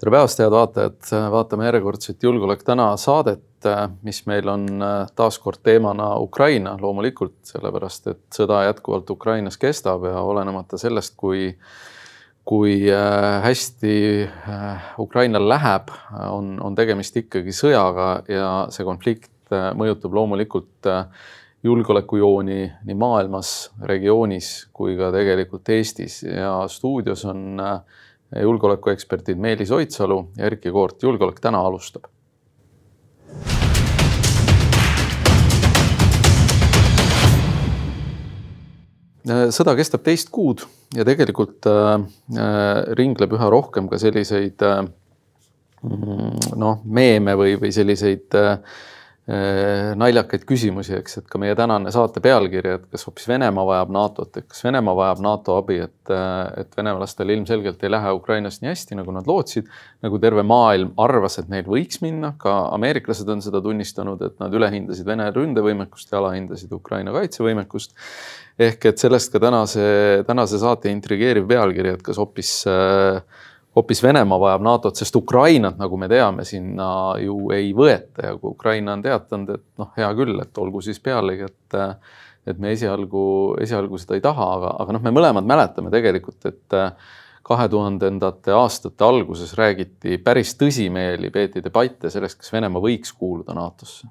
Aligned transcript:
tere 0.00 0.14
päevast, 0.14 0.38
head 0.40 0.54
vaatajad, 0.54 1.08
vaatame 1.28 1.66
järjekordset 1.66 2.22
Julgeolek 2.24 2.62
täna 2.64 2.86
saadet, 2.96 3.66
mis 4.00 4.22
meil 4.24 4.48
on 4.48 4.64
taas 5.16 5.36
kord 5.38 5.60
teemana 5.60 6.14
Ukraina 6.24 6.72
loomulikult, 6.80 7.34
sellepärast 7.50 8.08
et 8.08 8.22
sõda 8.32 8.62
jätkuvalt 8.70 9.12
Ukrainas 9.12 9.60
kestab 9.60 10.06
ja 10.08 10.22
olenemata 10.24 10.80
sellest, 10.80 11.18
kui 11.20 11.52
kui 12.48 12.88
hästi 13.44 13.92
Ukrainal 14.98 15.44
läheb, 15.52 15.92
on, 16.32 16.54
on 16.64 16.74
tegemist 16.74 17.20
ikkagi 17.20 17.52
sõjaga 17.52 18.08
ja 18.32 18.48
see 18.72 18.88
konflikt 18.88 19.52
mõjutab 19.76 20.16
loomulikult 20.16 20.88
julgeolekujooni 21.62 22.60
nii 22.88 22.96
maailmas, 22.96 23.68
regioonis 23.84 24.70
kui 24.72 24.96
ka 24.96 25.12
tegelikult 25.12 25.68
Eestis. 25.76 26.22
Ja 26.24 26.62
stuudios 26.72 27.26
on 27.28 27.60
äh, 27.60 28.00
julgeolekueksperdid 28.36 29.38
Meelis 29.38 29.70
Oidsalu 29.70 30.24
ja 30.36 30.46
Erkki 30.46 30.70
Koort. 30.70 31.02
julgeolek 31.02 31.40
täna 31.40 31.60
alustab. 31.60 32.06
sõda 39.30 39.76
kestab 39.76 40.02
teist 40.02 40.30
kuud 40.32 40.62
ja 40.96 41.04
tegelikult 41.06 41.66
äh, 41.68 41.90
äh 42.34 42.94
ringleb 42.98 43.34
üha 43.36 43.50
rohkem 43.52 43.86
ka 43.88 43.98
selliseid 44.00 44.62
äh, 44.66 44.80
noh, 45.82 46.80
meeme 46.84 47.36
või, 47.38 47.54
või 47.60 47.70
selliseid 47.72 48.34
naljakaid 49.28 50.42
küsimusi, 50.48 50.94
eks, 50.96 51.18
et 51.20 51.26
ka 51.30 51.38
meie 51.38 51.54
tänane 51.54 51.92
saate 51.94 52.22
pealkiri, 52.24 52.72
et 52.78 52.86
kas 52.90 53.04
hoopis 53.06 53.28
Venemaa 53.28 53.66
vajab 53.68 53.92
NATO-t, 53.94 54.40
et 54.40 54.46
kas 54.48 54.64
Venemaa 54.64 54.94
vajab 54.96 55.20
NATO 55.22 55.58
abi, 55.60 55.76
et, 55.84 56.12
et 56.58 56.72
venelastel 56.76 57.30
ilmselgelt 57.36 57.84
ei 57.84 57.92
lähe 57.92 58.14
Ukrainas 58.16 58.58
nii 58.62 58.72
hästi, 58.72 58.96
nagu 58.98 59.14
nad 59.14 59.28
lootsid. 59.30 59.68
nagu 60.02 60.18
terve 60.18 60.42
maailm 60.42 60.94
arvas, 60.98 61.36
et 61.38 61.50
neil 61.52 61.68
võiks 61.68 62.00
minna, 62.02 62.32
ka 62.40 62.72
ameeriklased 62.74 63.28
on 63.28 63.44
seda 63.44 63.60
tunnistanud, 63.62 64.22
et 64.24 64.40
nad 64.40 64.54
ülehindasid 64.56 65.06
Vene 65.06 65.28
ründevõimekust 65.36 66.10
ja 66.10 66.18
alahindasid 66.22 66.72
Ukraina 66.72 67.12
kaitsevõimekust. 67.12 67.94
ehk 68.58 68.84
et 68.86 68.98
sellest 68.98 69.32
ka 69.32 69.38
tänase, 69.38 70.24
tänase 70.26 70.58
saate 70.58 70.90
intrigeeriv 70.90 71.46
pealkiri, 71.48 71.94
et 71.94 72.02
kas 72.02 72.18
hoopis 72.18 72.64
äh, 72.66 73.22
hoopis 73.76 74.02
Venemaa 74.02 74.40
vajab 74.40 74.64
NATO-t, 74.66 75.00
sest 75.00 75.16
Ukrainat, 75.16 75.78
nagu 75.78 75.98
me 76.00 76.08
teame, 76.10 76.44
sinna 76.48 76.90
ju 77.22 77.50
ei 77.54 77.70
võeta. 77.76 78.26
Ja 78.26 78.34
kui 78.36 78.54
Ukraina 78.54 78.96
on 78.96 79.04
teatanud, 79.04 79.54
et 79.54 79.66
noh, 79.80 79.92
hea 79.96 80.10
küll, 80.18 80.34
et 80.42 80.58
olgu 80.58 80.82
siis 80.84 81.00
pealegi, 81.02 81.48
et 81.50 81.80
et 82.48 82.58
me 82.58 82.70
esialgu, 82.72 83.22
esialgu 83.60 83.98
seda 84.00 84.16
ei 84.16 84.22
taha, 84.24 84.46
aga, 84.56 84.70
aga 84.82 84.94
noh, 84.96 85.02
me 85.04 85.12
mõlemad 85.12 85.46
mäletame 85.46 85.90
tegelikult, 85.92 86.46
et 86.48 86.76
kahe 87.46 87.66
tuhandendate 87.68 88.54
aastate 88.56 89.04
alguses 89.04 89.52
räägiti 89.58 90.16
päris 90.24 90.54
tõsimeeli, 90.58 91.30
peeti 91.30 91.62
debatte 91.62 92.10
sellest, 92.10 92.40
kas 92.40 92.52
Venemaa 92.56 92.82
võiks 92.82 93.12
kuuluda 93.12 93.54
NATO-sse 93.54 94.08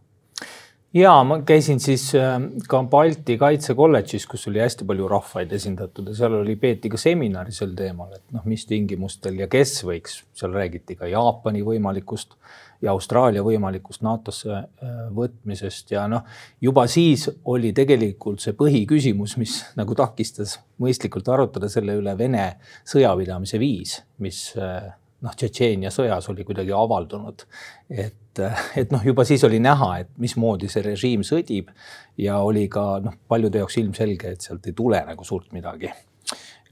ja 0.94 1.12
ma 1.24 1.40
käisin 1.46 1.80
siis 1.80 2.10
äh, 2.18 2.38
ka 2.70 2.82
Balti 2.90 3.38
Kaitsekolledžis, 3.38 4.26
kus 4.30 4.48
oli 4.50 4.62
hästi 4.64 4.88
palju 4.90 5.10
rahvaid 5.12 5.52
esindatud 5.56 6.10
ja 6.10 6.16
seal 6.18 6.40
oli, 6.42 6.56
peeti 6.60 6.90
ka 6.90 6.98
seminari 6.98 7.54
sel 7.56 7.76
teemal, 7.78 8.14
et 8.18 8.26
noh, 8.36 8.46
mis 8.50 8.66
tingimustel 8.70 9.38
ja 9.44 9.50
kes 9.52 9.80
võiks, 9.86 10.24
seal 10.38 10.56
räägiti 10.56 10.98
ka 11.00 11.10
Jaapani 11.10 11.62
võimalikust 11.66 12.36
ja 12.82 12.94
Austraalia 12.96 13.44
võimalikust 13.44 14.04
NATO-sse 14.06 14.56
äh, 14.56 15.02
võtmisest 15.16 15.94
ja 15.94 16.08
noh, 16.12 16.26
juba 16.62 16.88
siis 16.90 17.28
oli 17.52 17.74
tegelikult 17.76 18.42
see 18.44 18.56
põhiküsimus, 18.58 19.38
mis 19.42 19.60
nagu 19.80 19.98
takistas 19.98 20.58
mõistlikult 20.82 21.30
arutada 21.30 21.70
selle 21.72 21.98
üle 22.00 22.16
Vene 22.18 22.54
sõjapidamise 22.88 23.62
viis, 23.62 24.00
mis 24.24 24.48
äh, 24.58 24.90
noh, 25.26 25.36
Tšetšeenia 25.36 25.92
sõjas 25.94 26.30
oli 26.32 26.46
kuidagi 26.48 26.74
avaldunud. 26.76 27.46
et, 27.90 28.44
et 28.80 28.92
noh, 28.94 29.06
juba 29.06 29.26
siis 29.28 29.44
oli 29.48 29.62
näha, 29.64 29.94
et 30.04 30.12
mismoodi 30.22 30.70
see 30.72 30.86
režiim 30.86 31.26
sõdib 31.28 31.72
ja 32.20 32.40
oli 32.46 32.68
ka 32.72 33.00
noh, 33.04 33.18
paljude 33.28 33.64
jaoks 33.64 33.80
ilmselge, 33.82 34.36
et 34.36 34.46
sealt 34.46 34.70
ei 34.70 34.78
tule 34.78 35.02
nagu 35.08 35.28
suurt 35.28 35.52
midagi 35.56 35.92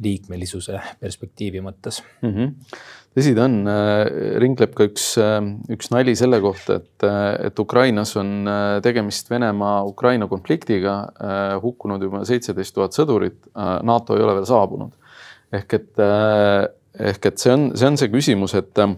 liikmelisuse 0.03 0.77
perspektiivi 1.01 1.61
mõttes 1.65 2.03
mm. 2.21 2.33
-hmm. 2.33 2.75
tõsi 3.17 3.33
ta 3.35 3.47
on, 3.47 3.55
ringleb 4.43 4.75
ka 4.77 4.85
üks, 4.91 5.07
üks 5.73 5.89
nali 5.89 6.13
selle 6.15 6.37
kohta, 6.43 6.77
et, 6.77 7.07
et 7.49 7.59
Ukrainas 7.59 8.13
on 8.21 8.45
tegemist 8.85 9.31
Venemaa-Ukraina 9.33 10.29
konfliktiga, 10.29 10.99
hukkunud 11.63 12.05
juba 12.05 12.21
seitseteist 12.29 12.75
tuhat 12.77 12.93
sõdurit. 12.93 13.41
NATO 13.83 14.15
ei 14.15 14.23
ole 14.23 14.37
veel 14.37 14.49
saabunud 14.49 14.93
ehk 15.57 15.73
et 15.77 15.99
ehk 16.99 17.29
et 17.29 17.41
see 17.41 17.53
on, 17.53 17.69
see 17.77 17.87
on 17.87 17.99
see 17.99 18.09
küsimus, 18.13 18.55
et 18.57 18.79
ähm, 18.81 18.97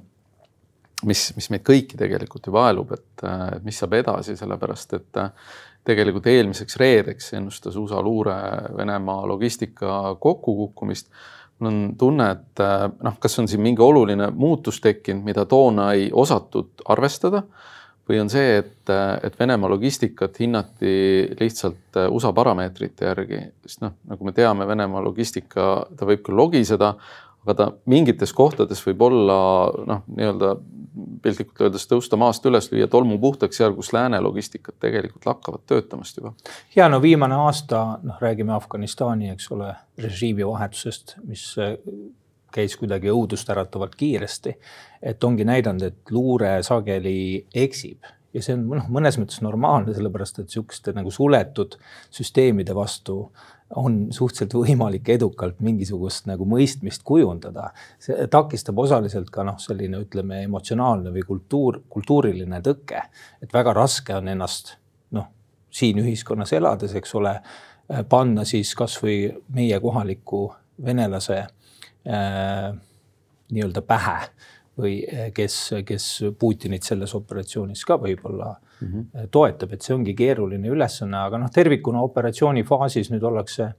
mis, 1.08 1.24
mis 1.38 1.50
meid 1.54 1.66
kõiki 1.68 1.98
tegelikult 2.00 2.48
ju 2.50 2.54
vaelub, 2.56 2.94
et 2.96 3.26
äh, 3.28 3.58
mis 3.66 3.80
saab 3.80 3.96
edasi, 4.00 4.36
sellepärast 4.40 4.96
et 4.98 5.20
äh, 5.22 5.58
tegelikult 5.88 6.28
eelmiseks 6.30 6.78
reedeks 6.80 7.34
ennustas 7.40 7.78
USA 7.80 8.02
luure 8.04 8.36
Venemaa 8.78 9.28
logistika 9.28 10.16
kokkukukkumist. 10.20 11.10
mul 11.60 11.72
on 11.72 11.80
tunne, 12.00 12.32
et 12.32 12.64
äh, 12.64 12.88
noh, 13.04 13.20
kas 13.20 13.40
on 13.40 13.48
siin 13.48 13.62
mingi 13.64 13.82
oluline 13.82 14.32
muutus 14.32 14.82
tekkinud, 14.82 15.24
mida 15.24 15.46
toona 15.46 15.92
ei 15.94 16.10
osatud 16.14 16.86
arvestada 16.88 17.44
või 18.10 18.20
on 18.24 18.30
see, 18.30 18.58
et, 18.58 18.90
et 19.24 19.36
Venemaa 19.40 19.70
logistikat 19.70 20.40
hinnati 20.42 21.30
lihtsalt 21.40 22.00
USA 22.10 22.32
parameetrite 22.34 23.06
järgi, 23.06 23.42
sest 23.68 23.84
noh, 23.84 23.94
nagu 24.10 24.26
me 24.26 24.34
teame, 24.34 24.66
Venemaa 24.68 25.04
logistika, 25.06 25.86
ta 25.96 26.08
võib 26.10 26.24
küll 26.26 26.40
logiseda, 26.40 26.96
aga 27.50 27.58
ta 27.58 27.70
mingites 27.90 28.34
kohtades 28.36 28.82
võib 28.86 29.02
olla 29.08 29.38
noh, 29.90 30.04
nii-öelda 30.14 30.54
piltlikult 31.24 31.64
öeldes 31.66 31.88
tõusta 31.90 32.18
maast 32.20 32.46
üles, 32.46 32.70
lüüa 32.74 32.88
tolmu 32.92 33.18
puhtaks 33.22 33.58
seal, 33.58 33.74
kus 33.78 33.92
lääne 33.96 34.20
logistikad 34.22 34.78
tegelikult 34.82 35.26
lakkavad 35.26 35.66
töötamast 35.70 36.20
juba. 36.20 36.34
ja 36.76 36.90
no 36.92 37.02
viimane 37.02 37.40
aasta, 37.48 38.00
noh, 38.04 38.22
räägime 38.22 38.54
Afganistani, 38.54 39.32
eks 39.34 39.50
ole, 39.56 39.74
režiimi 39.98 40.46
vahetusest, 40.48 41.18
mis 41.26 41.46
äh, 41.58 41.76
käis 42.54 42.78
kuidagi 42.78 43.12
õudustäratavalt 43.14 43.98
kiiresti. 43.98 44.56
et 45.02 45.24
ongi 45.24 45.46
näidanud, 45.48 45.82
et 45.82 46.12
luure 46.12 46.60
sageli 46.64 47.46
eksib 47.56 48.06
ja 48.34 48.44
see 48.44 48.58
on 48.58 48.68
noh, 48.70 48.90
mõnes 48.94 49.18
mõttes 49.18 49.42
normaalne, 49.42 49.94
sellepärast 49.96 50.44
et 50.44 50.54
sihukeste 50.54 50.94
nagu 50.98 51.12
suletud 51.14 51.80
süsteemide 52.14 52.76
vastu 52.78 53.24
on 53.76 53.98
suhteliselt 54.14 54.54
võimalik 54.58 55.10
edukalt 55.14 55.60
mingisugust 55.62 56.26
nagu 56.30 56.46
mõistmist 56.50 57.04
kujundada. 57.06 57.70
see 58.00 58.28
takistab 58.32 58.80
osaliselt 58.80 59.30
ka 59.30 59.44
noh, 59.44 59.60
selline 59.62 60.02
ütleme 60.06 60.44
emotsionaalne 60.44 61.14
või 61.14 61.26
kultuur, 61.28 61.82
kultuuriline 61.90 62.62
tõke, 62.66 63.04
et 63.42 63.54
väga 63.54 63.74
raske 63.74 64.16
on 64.16 64.28
ennast 64.28 64.76
noh, 65.12 65.28
siin 65.70 66.02
ühiskonnas 66.02 66.54
elades, 66.54 66.96
eks 66.96 67.16
ole, 67.16 67.36
panna 68.10 68.46
siis 68.46 68.74
kasvõi 68.78 69.30
meie 69.54 69.80
kohaliku 69.80 70.48
venelase 70.86 71.40
äh, 71.40 72.72
nii-öelda 73.52 73.82
pähe 73.82 74.18
või 74.80 74.96
kes, 75.36 75.56
kes 75.86 76.08
Putinit 76.40 76.88
selles 76.88 77.14
operatsioonis 77.18 77.84
ka 77.86 78.00
võib-olla 78.00 78.54
mm 78.56 78.88
-hmm. 78.88 79.30
toetab, 79.32 79.74
et 79.74 79.86
see 79.86 79.96
ongi 79.96 80.16
keeruline 80.16 80.68
ülesanne, 80.68 81.18
aga 81.18 81.38
noh, 81.38 81.52
tervikuna 81.52 82.02
operatsiooni 82.08 82.64
faasis 82.64 83.12
nüüd 83.12 83.24
ollakse 83.24 83.74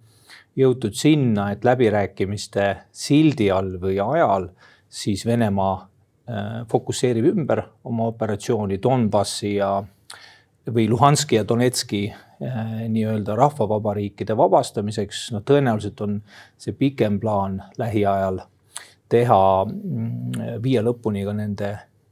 jõutud 0.56 0.94
sinna, 0.94 1.50
et 1.52 1.64
läbirääkimiste 1.64 2.66
sildi 2.92 3.50
all 3.50 3.78
või 3.80 4.00
ajal 4.00 4.50
siis 4.88 5.26
Venemaa 5.26 5.74
äh, 5.76 6.66
fokusseerib 6.68 7.24
ümber 7.32 7.62
oma 7.84 8.10
operatsiooni 8.12 8.82
Donbassi 8.82 9.54
ja 9.54 9.82
või 10.70 10.88
Luhanski 10.88 11.36
ja 11.36 11.48
Donetski 11.48 12.12
nii-öelda 12.88 13.36
rahvavabariikide 13.36 14.36
vabastamiseks. 14.36 15.30
no 15.32 15.40
tõenäoliselt 15.40 16.00
on 16.00 16.22
see 16.56 16.72
pikem 16.72 17.20
plaan 17.20 17.62
lähiajal 17.78 18.40
teha, 19.10 19.40
mm, 19.66 20.58
viia 20.62 20.82
lõpuni 20.86 21.24
ka 21.26 21.34
nende 21.36 21.70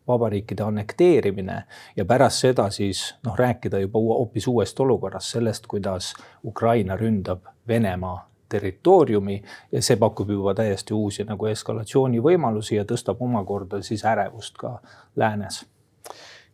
vabariikide 0.08 0.64
annekteerimine 0.64 1.62
ja 1.96 2.04
pärast 2.08 2.44
seda 2.44 2.70
siis 2.74 3.02
noh, 3.26 3.36
rääkida 3.36 3.80
juba 3.82 4.00
hoopis 4.00 4.48
uuest 4.48 4.80
olukorrast, 4.80 5.36
sellest, 5.36 5.66
kuidas 5.68 6.14
Ukraina 6.44 6.96
ründab 6.96 7.44
Venemaa 7.68 8.28
territooriumi 8.48 9.42
ja 9.72 9.82
see 9.84 9.96
pakub 10.00 10.30
juba 10.32 10.54
täiesti 10.56 10.94
uusi 10.96 11.26
nagu 11.28 11.46
eskalatsiooni 11.50 12.22
võimalusi 12.24 12.78
ja 12.78 12.86
tõstab 12.88 13.20
omakorda 13.24 13.82
siis 13.84 14.04
ärevust 14.08 14.56
ka 14.56 14.78
läänes. 15.16 15.66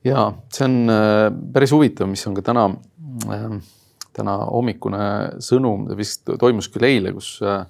ja 0.05 0.33
see 0.53 0.67
on 0.67 0.91
äh, 0.91 1.31
päris 1.53 1.73
huvitav, 1.73 2.11
mis 2.11 2.27
on 2.27 2.35
ka 2.35 2.43
täna, 2.43 2.67
äh, 3.31 3.45
täna 4.13 4.37
hommikune 4.51 5.05
sõnum, 5.39 5.87
vist 5.97 6.27
toimus 6.39 6.69
küll 6.69 6.91
eile, 6.91 7.15
kus 7.15 7.39
äh, 7.43 7.67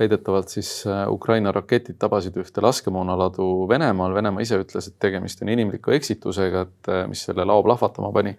väidetavalt 0.00 0.52
siis 0.52 0.70
äh, 0.88 1.04
Ukraina 1.12 1.52
raketid 1.54 1.98
tabasid 2.00 2.36
ühte 2.40 2.62
laskemoonaladu 2.64 3.46
Venemaal, 3.68 4.14
Venemaa 4.16 4.44
ise 4.44 4.58
ütles, 4.62 4.88
et 4.90 4.96
tegemist 5.02 5.42
on 5.44 5.52
inimliku 5.52 5.94
eksitusega, 5.96 6.64
et 6.66 6.90
äh, 6.92 7.04
mis 7.10 7.22
selle 7.28 7.46
lao 7.48 7.62
plahvatama 7.66 8.12
pani. 8.14 8.34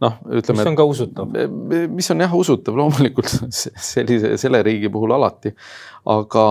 noh, 0.00 0.14
ütleme. 0.32 0.62
mis 0.62 0.70
on 0.70 0.76
ka 0.78 0.84
usutav. 0.88 1.34
mis 1.96 2.10
on 2.12 2.24
jah 2.24 2.36
usutav 2.36 2.78
loomulikult 2.78 3.32
sellise, 3.92 4.36
selle 4.40 4.62
riigi 4.66 4.92
puhul 4.92 5.16
alati. 5.16 5.54
aga, 6.04 6.46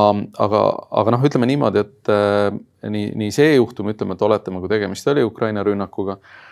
aga, 0.46 0.66
aga 1.04 1.16
noh, 1.16 1.26
ütleme 1.30 1.50
niimoodi, 1.50 1.86
et 1.86 2.14
äh, 2.14 2.60
nii, 2.90 3.10
nii 3.24 3.34
see 3.36 3.56
juhtum, 3.56 3.94
ütleme, 3.94 4.18
et 4.18 4.30
oletame, 4.30 4.62
kui 4.64 4.72
tegemist 4.72 5.08
oli 5.14 5.26
Ukraina 5.26 5.66
rünnakuga 5.66 6.20
Äh, 6.20 6.49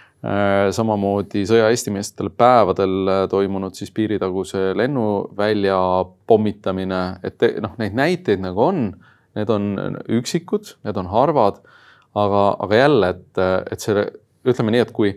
samamoodi 0.74 1.46
sõja 1.48 1.70
esimestel 1.72 2.32
päevadel 2.36 3.12
äh, 3.12 3.24
toimunud 3.32 3.78
siis 3.78 3.92
piiritaguse 3.96 4.72
lennuvälja 4.76 5.78
pommitamine, 6.28 7.02
et 7.28 7.46
noh, 7.64 7.76
neid 7.80 7.96
näiteid 7.98 8.44
nagu 8.44 8.64
on, 8.66 8.82
need 9.38 9.52
on 9.54 9.70
üksikud, 10.18 10.74
need 10.88 11.00
on 11.00 11.10
harvad, 11.12 11.62
aga, 12.18 12.44
aga 12.66 12.82
jälle, 12.82 13.12
et, 13.16 13.42
et 13.72 13.84
see, 13.84 14.06
ütleme 14.48 14.74
nii, 14.74 14.86
et 14.88 14.94
kui 14.96 15.14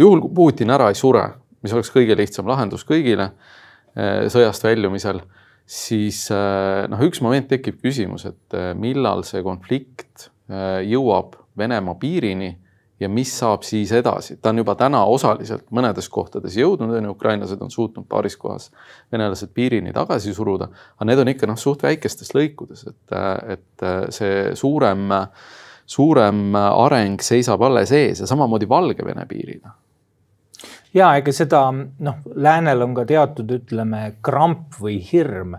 juhul, 0.00 0.24
kui 0.26 0.34
Putin 0.36 0.74
ära 0.74 0.90
ei 0.90 0.98
sure, 0.98 1.24
mis 1.62 1.76
oleks 1.76 1.92
kõige 1.94 2.16
lihtsam 2.18 2.50
lahendus 2.50 2.84
kõigile 2.88 3.30
äh, 3.30 4.26
sõjast 4.32 4.66
väljumisel, 4.66 5.22
siis 5.70 6.24
noh, 6.34 7.02
üks 7.06 7.20
moment 7.22 7.46
tekib 7.46 7.76
küsimus, 7.78 8.24
et 8.26 8.56
millal 8.74 9.20
see 9.22 9.38
konflikt 9.46 10.24
jõuab 10.50 11.36
Venemaa 11.60 11.94
piirini 12.00 12.48
ja 13.00 13.08
mis 13.08 13.32
saab 13.38 13.64
siis 13.66 13.92
edasi, 13.96 14.36
ta 14.36 14.52
on 14.52 14.60
juba 14.60 14.74
täna 14.78 15.02
osaliselt 15.08 15.66
mõnedes 15.74 16.08
kohtades 16.12 16.56
jõudnud, 16.58 16.92
on 16.98 17.08
ju, 17.08 17.14
ukrainlased 17.16 17.62
on 17.64 17.72
suutnud 17.72 18.06
paaris 18.08 18.36
kohas 18.40 18.70
venelased 19.12 19.52
piirini 19.56 19.94
tagasi 19.96 20.34
suruda, 20.36 20.68
aga 20.96 21.08
need 21.08 21.24
on 21.24 21.32
ikka 21.32 21.48
noh, 21.50 21.58
suht 21.60 21.82
väikestes 21.86 22.34
lõikudes, 22.36 22.86
et, 22.92 23.18
et 23.56 23.86
see 24.14 24.54
suurem, 24.58 25.08
suurem 25.86 26.56
areng 26.56 27.22
seisab 27.24 27.62
alles 27.68 27.92
ees 27.96 28.24
ja 28.24 28.28
samamoodi 28.30 28.68
Valgevene 28.68 29.26
piiril 29.30 29.62
ja 30.94 31.12
ega 31.18 31.32
seda 31.34 31.68
noh, 31.72 32.22
läänel 32.34 32.82
on 32.82 32.94
ka 32.98 33.04
teatud, 33.08 33.52
ütleme, 33.60 34.16
kramp 34.22 34.76
või 34.82 34.98
hirm 35.12 35.56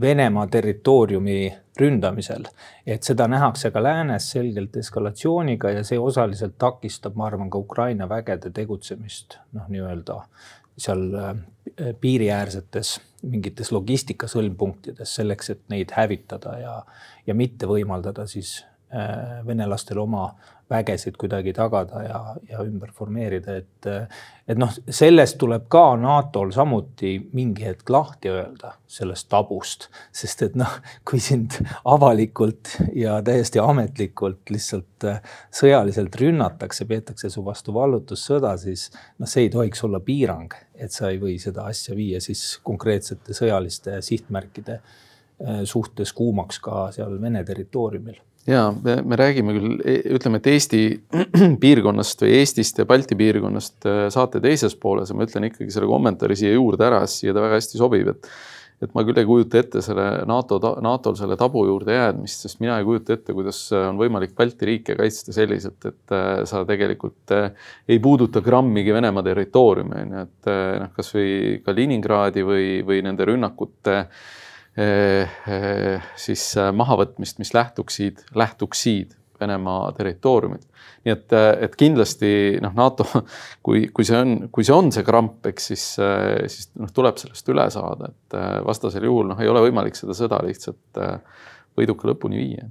Venemaa 0.00 0.46
territooriumi 0.46 1.56
ründamisel. 1.80 2.44
et 2.86 3.02
seda 3.02 3.28
nähakse 3.28 3.70
ka 3.70 3.82
läänes 3.82 4.30
selgelt 4.30 4.76
eskalatsiooniga 4.76 5.70
ja 5.70 5.84
see 5.84 5.98
osaliselt 5.98 6.58
takistab, 6.58 7.14
ma 7.14 7.26
arvan, 7.26 7.50
ka 7.50 7.58
Ukraina 7.58 8.08
vägede 8.08 8.50
tegutsemist, 8.50 9.38
noh, 9.52 9.68
nii-öelda 9.68 10.22
seal 10.78 11.14
äh, 11.14 11.36
piiriäärsetes 12.00 13.00
mingites 13.22 13.72
logistikasõlmpunktides 13.74 15.14
selleks, 15.20 15.50
et 15.50 15.62
neid 15.72 15.92
hävitada 15.96 16.58
ja, 16.62 16.74
ja 17.26 17.34
mitte 17.34 17.66
võimaldada 17.66 18.26
siis 18.30 18.60
äh, 18.94 19.40
venelastel 19.46 19.98
oma 19.98 20.30
vägesid 20.70 21.16
kuidagi 21.16 21.52
tagada 21.56 22.02
ja, 22.04 22.18
ja 22.50 22.60
ümber 22.66 22.90
formeerida, 22.96 23.56
et, 23.56 23.88
et 24.48 24.60
noh, 24.60 24.72
sellest 24.92 25.38
tuleb 25.40 25.64
ka 25.72 25.82
NATO-l 26.00 26.52
samuti 26.52 27.14
mingi 27.36 27.64
hetk 27.64 27.88
lahti 27.92 28.32
öelda, 28.32 28.74
sellest 28.88 29.30
tabust, 29.32 29.88
sest 30.12 30.44
et 30.44 30.58
noh, 30.60 30.78
kui 31.08 31.22
sind 31.24 31.56
avalikult 31.88 32.74
ja 32.96 33.16
täiesti 33.24 33.62
ametlikult 33.62 34.52
lihtsalt 34.52 35.08
äh, 35.08 35.22
sõjaliselt 35.54 36.20
rünnatakse, 36.20 36.84
peetakse 36.88 37.32
su 37.32 37.44
vastu 37.46 37.72
vallutussõda, 37.76 38.54
siis 38.60 38.90
noh, 38.92 39.28
see 39.28 39.46
ei 39.46 39.52
tohiks 39.54 39.84
olla 39.88 40.02
piirang, 40.04 40.52
et 40.76 40.92
sa 40.92 41.08
ei 41.12 41.20
või 41.22 41.38
seda 41.42 41.64
asja 41.72 41.96
viia 41.96 42.20
siis 42.20 42.58
konkreetsete 42.66 43.36
sõjaliste 43.36 44.02
sihtmärkide 44.04 44.80
äh, 44.82 45.62
suhtes 45.64 46.12
kuumaks 46.12 46.60
ka 46.60 46.90
seal 46.92 47.16
Vene 47.22 47.40
territooriumil 47.44 48.20
ja 48.48 48.74
me, 48.84 48.98
me 49.04 49.16
räägime 49.16 49.54
küll, 49.56 49.78
e, 49.84 49.96
ütleme, 50.16 50.40
et 50.40 50.50
Eesti 50.52 50.82
piirkonnast 51.62 52.24
või 52.24 52.36
Eestist 52.40 52.80
ja 52.80 52.86
Balti 52.88 53.18
piirkonnast 53.18 53.88
äh, 53.88 54.04
saate 54.14 54.42
teises 54.44 54.76
pooles 54.80 55.12
ja 55.12 55.16
ma 55.18 55.26
ütlen 55.28 55.48
ikkagi 55.50 55.72
selle 55.74 55.90
kommentaari 55.90 56.36
siia 56.38 56.54
juurde 56.54 56.88
ära, 56.88 57.02
siia 57.10 57.36
ta 57.36 57.44
väga 57.44 57.60
hästi 57.60 57.80
sobib, 57.80 58.14
et 58.14 58.32
et 58.78 58.92
ma 58.94 59.02
küll 59.02 59.18
ei 59.18 59.26
kujuta 59.26 59.58
ette 59.58 59.80
selle 59.82 60.04
NATO, 60.30 60.60
NATO-l 60.86 61.16
selle 61.18 61.34
tabu 61.34 61.64
juurde 61.66 61.96
jäädmist, 61.96 62.44
sest 62.44 62.60
mina 62.62 62.76
ei 62.78 62.84
kujuta 62.86 63.16
ette, 63.16 63.34
kuidas 63.34 63.58
on 63.74 63.98
võimalik 63.98 64.36
Balti 64.38 64.68
riike 64.68 64.94
kaitsta 65.00 65.34
selliselt, 65.34 65.82
et 65.90 66.14
äh, 66.14 66.44
sa 66.46 66.62
tegelikult 66.66 67.34
äh, 67.34 67.48
ei 67.90 67.98
puuduta 68.02 68.38
grammigi 68.44 68.94
Venemaa 68.94 69.26
territooriumi, 69.26 70.04
on 70.04 70.14
ju, 70.14 70.26
et 70.28 70.52
noh, 70.84 70.92
kasvõi 70.94 71.30
Kaliningradi 71.66 72.46
või, 72.46 72.68
või 72.86 73.02
nende 73.02 73.26
rünnakute 73.26 73.98
äh, 73.98 74.28
siis 76.16 76.50
äh, 76.58 76.72
mahavõtmist, 76.76 77.40
mis 77.42 77.54
lähtuksid, 77.56 78.26
lähtuksid 78.38 79.16
Venemaa 79.38 79.92
territooriumilt. 79.94 80.64
nii 81.06 81.12
et, 81.14 81.34
et 81.62 81.74
kindlasti 81.78 82.30
noh, 82.62 82.72
NATO, 82.74 83.06
kui, 83.66 83.84
kui 83.94 84.06
see 84.06 84.18
on, 84.18 84.32
kui 84.50 84.66
see 84.66 84.74
on 84.74 84.90
see 84.94 85.06
kramp, 85.06 85.46
eks 85.46 85.68
siis, 85.70 85.84
siis 86.50 86.72
noh, 86.74 86.90
tuleb 86.94 87.20
sellest 87.22 87.52
üle 87.54 87.68
saada, 87.70 88.10
et 88.10 88.38
vastasel 88.66 89.06
juhul 89.06 89.30
noh, 89.30 89.38
ei 89.38 89.50
ole 89.50 89.62
võimalik 89.68 89.94
seda 89.98 90.16
sõda 90.18 90.42
lihtsalt 90.42 90.98
võiduka 91.78 92.10
lõpuni 92.10 92.42
viia 92.42 92.66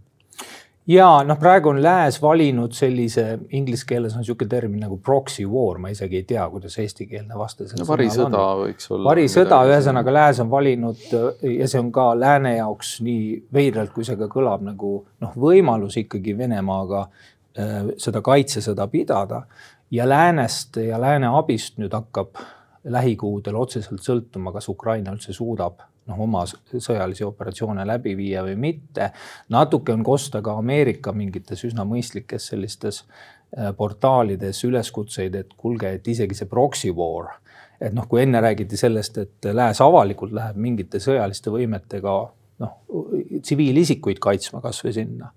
ja 0.87 1.07
noh, 1.27 1.37
praegu 1.39 1.71
on 1.73 1.81
lääs 1.83 2.19
valinud 2.21 2.73
sellise, 2.75 3.25
inglise 3.55 3.85
keeles 3.87 4.15
on 4.15 4.23
niisugune 4.23 4.49
termin 4.49 4.83
nagu 4.85 4.97
proxy 5.03 5.45
war, 5.49 5.79
ma 5.83 5.91
isegi 5.93 6.21
ei 6.21 6.27
tea, 6.27 6.45
kuidas 6.49 6.77
eestikeelne 6.83 7.37
vaste 7.37 7.67
no, 7.77 7.87
varisõda 7.87 8.43
võiks 8.61 8.91
olla. 8.91 9.09
varisõda, 9.09 9.61
ühesõnaga 9.69 10.13
lääs 10.19 10.41
on 10.43 10.51
valinud 10.51 11.07
ja 11.51 11.67
see 11.67 11.81
on 11.81 11.91
ka 11.95 12.09
lääne 12.19 12.57
jaoks 12.57 12.97
nii 13.05 13.41
veidralt, 13.53 13.93
kui 13.95 14.07
see 14.07 14.19
ka 14.19 14.29
kõlab 14.31 14.63
nagu 14.65 14.93
noh, 15.23 15.39
võimalus 15.47 15.99
ikkagi 16.03 16.37
Venemaaga 16.37 17.07
äh, 17.07 17.91
seda 17.99 18.23
kaitsesõda 18.25 18.87
pidada 18.91 19.43
ja 19.91 20.07
läänest 20.09 20.79
ja 20.83 21.01
lääne 21.01 21.31
abist 21.35 21.77
nüüd 21.81 21.93
hakkab 21.95 22.39
lähikuudel 22.87 23.55
otseselt 23.59 24.03
sõltuma, 24.03 24.53
kas 24.55 24.69
Ukraina 24.71 25.11
üldse 25.15 25.35
suudab 25.35 25.83
noh, 26.07 26.19
oma 26.27 26.43
sõjalisi 26.47 27.25
operatsioone 27.27 27.85
läbi 27.87 28.15
viia 28.17 28.43
või 28.45 28.55
mitte. 28.59 29.11
natuke 29.53 29.93
on 29.93 30.03
kosta 30.03 30.41
ka 30.41 30.57
Ameerika 30.61 31.13
mingites 31.13 31.63
üsna 31.67 31.85
mõistlikes 31.87 32.49
sellistes 32.51 33.03
äh, 33.03 33.73
portaalides 33.77 34.63
üleskutseid, 34.67 35.35
et 35.35 35.53
kuulge, 35.57 35.93
et 35.97 36.07
isegi 36.07 36.37
see 36.37 36.49
proxy 36.49 36.91
war, 36.95 37.37
et 37.81 37.93
noh, 37.93 38.07
kui 38.09 38.23
enne 38.23 38.41
räägiti 38.41 38.79
sellest, 38.79 39.17
et 39.17 39.51
lääs 39.53 39.81
avalikult 39.85 40.35
läheb 40.35 40.59
mingite 40.61 41.01
sõjaliste 41.03 41.53
võimetega 41.53 42.17
noh, 42.63 42.77
tsiviilisikuid 43.41 44.19
kaitsma 44.23 44.61
kasvõi 44.63 44.95
sinna 44.95 45.33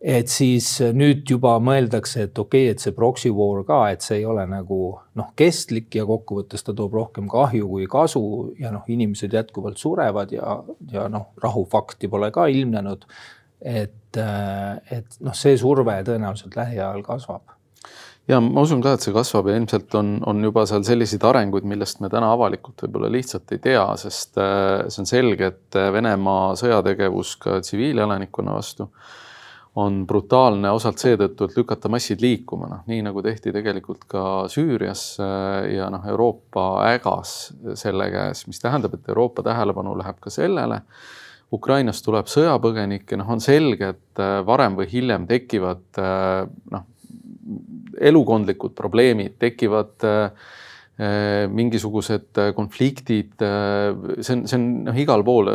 et 0.00 0.32
siis 0.32 0.66
nüüd 0.96 1.28
juba 1.28 1.58
mõeldakse, 1.60 2.24
et 2.24 2.38
okei 2.40 2.64
okay,, 2.64 2.72
et 2.74 2.80
see 2.82 2.96
proxy 2.96 3.32
war 3.36 3.60
ka, 3.68 3.80
et 3.92 4.04
see 4.04 4.22
ei 4.22 4.24
ole 4.28 4.46
nagu 4.48 4.80
noh, 5.20 5.28
kestlik 5.36 5.92
ja 5.98 6.06
kokkuvõttes 6.08 6.64
ta 6.64 6.74
toob 6.76 6.96
rohkem 6.96 7.28
kahju 7.30 7.68
kui 7.68 7.88
kasu 7.90 8.22
ja 8.60 8.72
noh, 8.72 8.86
inimesed 8.88 9.36
jätkuvalt 9.36 9.80
surevad 9.80 10.32
ja, 10.32 10.56
ja 10.92 11.06
noh, 11.12 11.30
rahufakti 11.42 12.08
pole 12.08 12.32
ka 12.32 12.48
ilmnenud. 12.48 13.04
et, 13.60 14.16
et 14.16 15.20
noh, 15.20 15.36
see 15.36 15.56
surve 15.60 15.98
tõenäoliselt 16.06 16.56
lähiajal 16.56 17.02
kasvab 17.04 17.44
ja 18.30 18.38
ma 18.40 18.64
usun 18.64 18.80
ka, 18.80 18.94
et 18.96 19.04
see 19.04 19.12
kasvab 19.12 19.50
ja 19.50 19.60
ilmselt 19.60 19.94
on, 20.00 20.14
on 20.24 20.40
juba 20.44 20.64
seal 20.68 20.84
selliseid 20.86 21.24
arenguid, 21.28 21.66
millest 21.68 22.00
me 22.00 22.08
täna 22.08 22.32
avalikult 22.32 22.86
võib-olla 22.86 23.10
lihtsalt 23.12 23.52
ei 23.52 23.60
tea, 23.68 23.84
sest 24.00 24.40
äh, 24.40 24.86
see 24.88 25.04
on 25.04 25.10
selge, 25.12 25.52
et 25.52 25.80
Venemaa 25.92 26.54
sõjategevus 26.56 27.36
ka 27.42 27.60
tsiviilelanikkonna 27.60 28.56
vastu 28.56 28.88
on 29.78 30.02
brutaalne 30.06 30.70
osalt 30.74 30.98
seetõttu, 30.98 31.46
et 31.46 31.56
lükata 31.56 31.90
massid 31.92 32.22
liikuma, 32.22 32.68
noh 32.70 32.90
nii 32.90 33.04
nagu 33.06 33.22
tehti 33.22 33.52
tegelikult 33.54 34.04
ka 34.10 34.24
Süürias 34.50 35.04
äh, 35.22 35.70
ja 35.76 35.90
noh, 35.92 36.04
Euroopa 36.10 36.66
ägas 36.90 37.52
selle 37.78 38.10
käes, 38.10 38.46
mis 38.50 38.62
tähendab, 38.62 38.96
et 38.96 39.10
Euroopa 39.12 39.44
tähelepanu 39.46 39.94
läheb 40.00 40.18
ka 40.20 40.32
sellele. 40.34 40.82
Ukrainast 41.54 42.04
tuleb 42.06 42.28
sõjapõgenikke, 42.30 43.18
noh, 43.18 43.30
on 43.34 43.42
selge, 43.42 43.94
et 43.94 44.22
äh, 44.22 44.38
varem 44.46 44.78
või 44.78 44.90
hiljem 44.90 45.26
tekivad 45.30 46.02
äh, 46.02 46.44
noh, 46.74 46.86
elukondlikud 48.00 48.74
probleemid, 48.78 49.38
tekivad 49.42 50.06
äh, 50.06 50.50
mingisugused 51.48 52.38
äh, 52.38 52.50
konfliktid, 52.56 53.32
äh, 53.40 53.94
see 54.20 54.34
on, 54.36 54.42
see 54.50 54.56
on 54.58 54.64
noh, 54.88 54.96
igal 55.00 55.22
pool, 55.24 55.48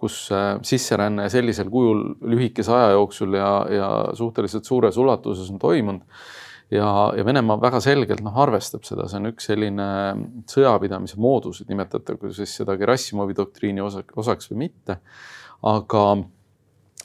kus 0.00 0.22
sisseränne 0.64 1.26
sellisel 1.32 1.68
kujul 1.72 2.04
lühikese 2.32 2.72
aja 2.72 2.94
jooksul 2.94 3.36
ja, 3.36 3.50
ja 3.68 3.88
suhteliselt 4.16 4.68
suures 4.68 4.96
ulatuses 5.00 5.50
on 5.52 5.58
toimunud. 5.60 6.22
ja, 6.70 6.88
ja 7.16 7.24
Venemaa 7.26 7.58
väga 7.60 7.80
selgelt 7.84 8.22
noh, 8.24 8.36
arvestab 8.40 8.86
seda, 8.88 9.08
see 9.10 9.20
on 9.20 9.32
üks 9.32 9.50
selline 9.50 9.88
sõjapidamise 10.48 11.18
moodus, 11.20 11.60
et 11.60 11.72
nimetatakse 11.72 12.32
siis 12.38 12.54
seda 12.62 12.78
Gerassimovi 12.80 13.36
doktriini 13.36 13.84
osaks, 13.84 14.14
osaks 14.16 14.52
või 14.52 14.62
mitte. 14.68 15.00
aga 15.66 16.04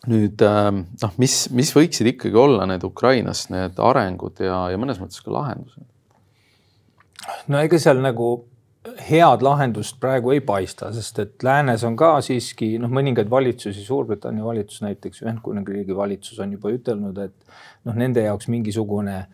nüüd 0.06 0.46
noh, 0.46 1.18
mis, 1.20 1.36
mis 1.52 1.74
võiksid 1.76 2.14
ikkagi 2.14 2.40
olla 2.40 2.70
need 2.70 2.88
Ukrainas 2.88 3.50
need 3.50 3.84
arengud 3.84 4.40
ja, 4.40 4.68
ja 4.72 4.80
mõnes 4.80 5.02
mõttes 5.02 5.20
ka 5.26 5.34
lahendused? 5.34 5.84
No 7.48 7.62
ega 7.64 7.80
seal 7.80 8.02
nagu 8.04 8.30
head 9.10 9.42
lahendust 9.42 9.98
praegu 10.02 10.32
ei 10.36 10.42
paista, 10.46 10.92
sest 10.94 11.20
et 11.24 11.44
läänes 11.44 11.84
on 11.88 11.96
ka 11.98 12.16
siiski 12.26 12.76
noh, 12.82 12.92
mõningaid 12.94 13.30
valitsusi, 13.30 13.84
Suurbritannia 13.86 14.46
valitsus 14.46 14.84
näiteks, 14.86 15.24
Ühendkuningriigi 15.26 15.96
valitsus 15.98 16.40
on 16.44 16.54
juba 16.56 16.74
ütelnud, 16.74 17.20
et 17.24 17.36
noh, 17.88 17.98
nende 17.98 18.26
jaoks 18.26 18.50
mingisugune 18.52 19.26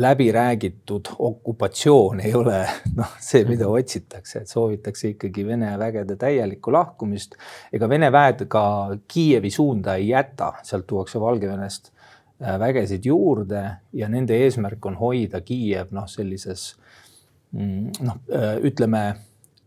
läbiräägitud 0.00 1.10
okupatsioon 1.18 2.20
ei 2.24 2.34
ole 2.34 2.60
noh, 2.96 3.14
see, 3.20 3.44
mida 3.48 3.66
mhm. 3.66 3.80
otsitakse, 3.80 4.44
et 4.44 4.52
soovitakse 4.52 5.14
ikkagi 5.14 5.46
Vene 5.46 5.72
vägede 5.78 6.16
täielikku 6.20 6.72
lahkumist. 6.72 7.36
ega 7.72 7.88
Vene 7.88 8.12
väed 8.12 8.46
ka 8.52 8.64
Kiievi 9.08 9.50
suunda 9.50 9.96
ei 9.96 10.12
jäta, 10.12 10.52
sealt 10.62 10.86
tuuakse 10.86 11.20
Valgevenest 11.20 11.90
äh, 11.90 12.58
vägesid 12.60 13.06
juurde 13.08 13.64
ja 13.92 14.08
nende 14.08 14.38
eesmärk 14.44 14.86
on 14.86 15.00
hoida 15.00 15.40
Kiiev 15.40 15.92
noh, 15.96 16.08
sellises 16.08 16.74
Mm, 16.74 17.08
noh, 17.52 18.20
äh, 18.34 18.56
ütleme 18.62 19.16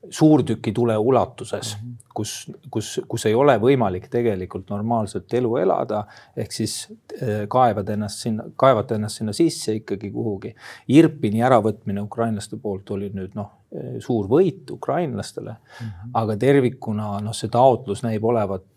suurtükitule 0.09 0.97
ulatuses, 0.97 1.77
mhm. 1.77 1.91
kus, 2.13 2.51
kus, 2.71 2.99
kus 3.07 3.25
ei 3.25 3.35
ole 3.35 3.55
võimalik 3.61 4.09
tegelikult 4.11 4.69
normaalset 4.69 5.33
elu 5.39 5.55
elada, 5.61 6.03
ehk 6.37 6.51
siis 6.51 6.75
äh, 7.21 7.45
kaevad 7.51 7.89
ennast 7.95 8.25
sinna, 8.25 8.49
kaevata 8.59 8.97
ennast 8.99 9.21
sinna 9.21 9.33
sisse 9.35 9.77
ikkagi 9.79 10.11
kuhugi. 10.11 10.53
Irpini 10.91 11.43
äravõtmine 11.45 12.03
ukrainlaste 12.03 12.59
poolt 12.61 12.91
oli 12.95 13.09
nüüd 13.15 13.37
noh, 13.39 13.51
äh, 13.75 13.95
suur 14.03 14.27
võit 14.31 14.71
ukrainlastele 14.75 15.55
mm, 15.55 15.87
-hmm. 15.87 16.13
aga 16.19 16.37
tervikuna 16.37 17.17
noh, 17.23 17.35
see 17.35 17.51
taotlus 17.51 18.03
näib 18.03 18.23
olevat, 18.23 18.67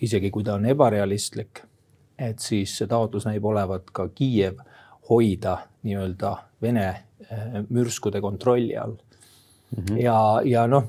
isegi 0.00 0.30
kui 0.30 0.44
ta 0.44 0.54
on 0.54 0.66
ebarealistlik, 0.70 1.64
et 2.18 2.38
siis 2.38 2.78
see 2.78 2.86
taotlus 2.86 3.26
näib 3.26 3.44
olevat 3.44 3.90
ka 3.92 4.08
Kiiev 4.08 4.62
hoida 5.10 5.58
nii-öelda 5.82 6.36
Vene 6.62 7.06
Äh, 7.30 7.62
mürskude 7.68 8.20
kontrolli 8.20 8.76
all 8.76 8.90
mm. 8.90 9.84
-hmm. 9.84 9.96
ja, 10.02 10.40
ja 10.44 10.66
noh, 10.66 10.84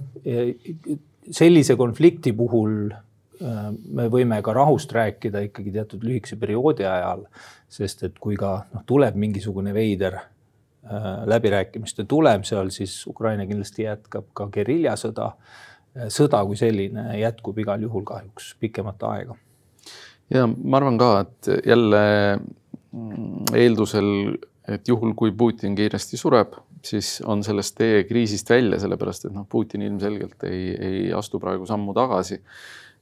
sellise 1.31 1.75
konflikti 1.75 2.33
puhul 2.33 2.91
äh, 2.91 3.71
me 3.89 4.05
võime 4.07 4.41
ka 4.43 4.53
rahust 4.53 4.91
rääkida 4.93 5.39
ikkagi 5.47 5.71
teatud 5.71 6.03
lühikese 6.03 6.36
perioodi 6.36 6.86
ajal, 6.86 7.24
sest 7.69 8.03
et 8.03 8.19
kui 8.19 8.36
ka 8.36 8.67
noh, 8.74 8.83
tuleb 8.86 9.15
mingisugune 9.15 9.74
veider 9.74 10.19
äh, 10.19 11.07
läbirääkimiste 11.25 12.03
tulem 12.03 12.43
seal, 12.43 12.69
siis 12.69 13.07
Ukraina 13.07 13.47
kindlasti 13.47 13.88
jätkab 13.88 14.27
ka 14.33 14.50
geriljasõda. 14.51 15.31
sõda 16.07 16.43
kui 16.45 16.55
selline 16.55 17.17
jätkub 17.17 17.57
igal 17.57 17.81
juhul 17.81 18.03
kahjuks 18.03 18.55
pikemat 18.59 19.03
aega. 19.03 19.36
ja 20.29 20.45
ma 20.47 20.77
arvan 20.77 20.97
ka, 20.97 21.19
et 21.19 21.65
jälle 21.65 22.05
mm, 22.91 23.55
eeldusel 23.55 24.38
et 24.67 24.88
juhul, 24.88 25.13
kui 25.15 25.31
Putin 25.31 25.75
kiiresti 25.77 26.19
sureb, 26.19 26.57
siis 26.86 27.17
on 27.25 27.43
sellest 27.45 27.77
tee 27.77 28.03
kriisist 28.07 28.50
välja, 28.51 28.79
sellepärast 28.81 29.29
et 29.29 29.36
noh, 29.36 29.47
Putin 29.50 29.86
ilmselgelt 29.88 30.43
ei, 30.50 30.67
ei 30.75 31.00
astu 31.15 31.39
praegu 31.39 31.67
sammu 31.69 31.95
tagasi. 31.97 32.41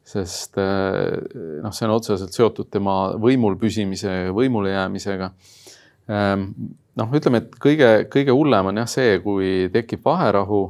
sest 0.06 0.60
eh, 0.62 1.16
noh, 1.64 1.74
see 1.74 1.88
on 1.88 1.96
otseselt 1.96 2.36
seotud 2.36 2.68
tema 2.70 3.16
võimul 3.18 3.56
püsimise, 3.58 4.28
võimule 4.38 4.70
jäämisega. 4.70 5.32
Ehm, 6.14 6.44
noh, 7.02 7.16
ütleme, 7.18 7.42
et 7.42 7.56
kõige, 7.58 7.90
kõige 8.14 8.36
hullem 8.38 8.70
on 8.70 8.84
jah 8.84 8.92
see, 8.92 9.18
kui 9.24 9.66
tekib 9.74 10.06
vaherahu 10.06 10.62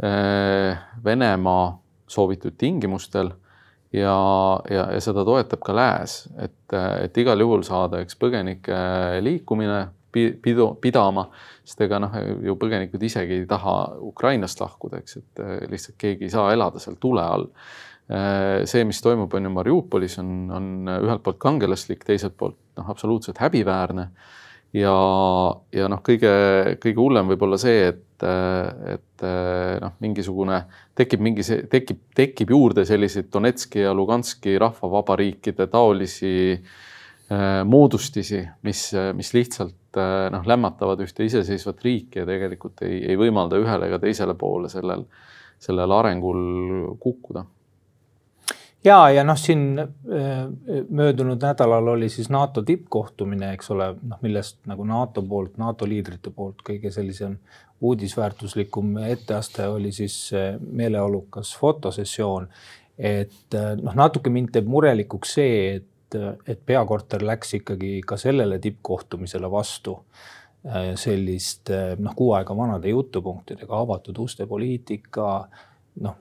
eh, 0.00 0.80
Venemaa 1.04 1.66
soovitud 2.08 2.56
tingimustel 2.56 3.34
ja, 3.92 4.16
ja, 4.72 4.86
ja 4.94 5.00
seda 5.04 5.24
toetab 5.28 5.60
ka 5.64 5.76
lääs, 5.76 6.22
et, 6.40 6.76
et 7.04 7.20
igal 7.20 7.44
juhul 7.44 7.64
saada 7.68 8.00
üks 8.00 8.16
põgenike 8.16 8.78
liikumine 9.20 9.82
pidu, 10.12 10.66
pidama, 10.82 11.26
sest 11.64 11.80
ega 11.86 12.00
noh, 12.02 12.14
ju 12.44 12.56
põgenikud 12.60 13.02
isegi 13.06 13.40
ei 13.40 13.48
taha 13.48 13.76
Ukrainast 14.10 14.60
lahkuda, 14.62 15.00
eks, 15.02 15.18
et 15.20 15.42
eh, 15.42 15.56
lihtsalt 15.72 15.98
keegi 16.00 16.28
ei 16.28 16.34
saa 16.34 16.52
elada 16.54 16.82
seal 16.82 16.98
tule 17.00 17.24
all. 17.24 17.48
Eh, 18.12 18.62
see, 18.68 18.84
mis 18.88 19.00
toimub, 19.02 19.32
on 19.32 19.48
ju 19.48 19.54
Mariupolis, 19.54 20.18
on, 20.20 20.30
on 20.52 20.94
ühelt 20.98 21.24
poolt 21.24 21.40
kangelaslik, 21.42 22.04
teiselt 22.08 22.36
poolt 22.38 22.58
noh, 22.78 22.88
absoluutselt 22.92 23.40
häbiväärne. 23.42 24.08
ja, 24.72 24.94
ja 25.76 25.88
noh, 25.92 26.00
kõige, 26.04 26.30
kõige 26.80 26.98
hullem 27.00 27.28
võib 27.32 27.42
olla 27.44 27.58
see, 27.60 27.90
et, 27.92 28.24
et 28.24 29.24
noh, 29.82 29.92
mingisugune 30.00 30.62
tekib 30.96 31.20
mingi, 31.20 31.44
tekib, 31.68 32.00
tekib 32.16 32.54
juurde 32.54 32.84
selliseid 32.88 33.28
Donetski 33.32 33.84
ja 33.84 33.92
Luganski 33.92 34.56
rahvavabariikide 34.62 35.66
taolisi 35.68 36.32
moodustisi, 37.68 38.40
mis, 38.64 38.86
mis 39.16 39.32
lihtsalt 39.36 39.76
Äh, 39.96 40.30
noh, 40.32 40.46
lämmatavad 40.48 41.00
ühte 41.04 41.26
iseseisvat 41.26 41.82
riiki 41.84 42.22
ja 42.22 42.28
tegelikult 42.28 42.80
ei, 42.86 43.02
ei 43.12 43.16
võimalda 43.20 43.58
ühele 43.60 43.90
ega 43.90 43.98
teisele 44.00 44.32
poole 44.40 44.70
sellel, 44.72 45.02
sellel 45.60 45.92
arengul 45.92 46.38
kukkuda 47.02 47.42
ja, 48.84 48.96
ja 49.12 49.24
noh, 49.26 49.36
siin 49.36 49.82
äh, 49.82 50.40
möödunud 50.88 51.44
nädalal 51.44 51.92
oli 51.92 52.08
siis 52.08 52.30
NATO 52.32 52.64
tippkohtumine, 52.64 53.52
eks 53.52 53.68
ole, 53.76 53.90
noh, 54.00 54.22
millest 54.24 54.62
nagu 54.70 54.88
NATO 54.88 55.26
poolt, 55.28 55.60
NATO 55.60 55.88
liidrite 55.88 56.32
poolt 56.32 56.64
kõige 56.64 56.94
sellisem 56.94 57.36
uudisväärtuslikum 57.84 58.96
etteaste 59.10 59.68
oli 59.68 59.92
siis 59.92 60.30
meeleolukas 60.60 61.52
fotosessioon. 61.60 62.48
et 62.96 63.54
äh, 63.60 63.74
noh, 63.76 63.92
natuke 63.92 64.32
mind 64.32 64.56
teeb 64.56 64.72
murelikuks 64.72 65.36
see, 65.36 65.76
et 65.76 65.91
et, 66.14 66.60
peakorter 66.66 67.24
läks 67.26 67.54
ikkagi 67.60 68.00
ka 68.06 68.16
sellele 68.20 68.58
tippkohtumisele 68.62 69.50
vastu 69.50 69.98
äh, 70.66 70.92
sellist 71.00 71.70
äh, 71.70 71.92
noh, 71.98 72.14
kuu 72.16 72.32
aega 72.38 72.56
vanade 72.56 72.92
jutupunktidega, 72.92 73.82
avatud 73.84 74.18
uste 74.24 74.46
poliitika, 74.46 75.28
noh, 76.00 76.16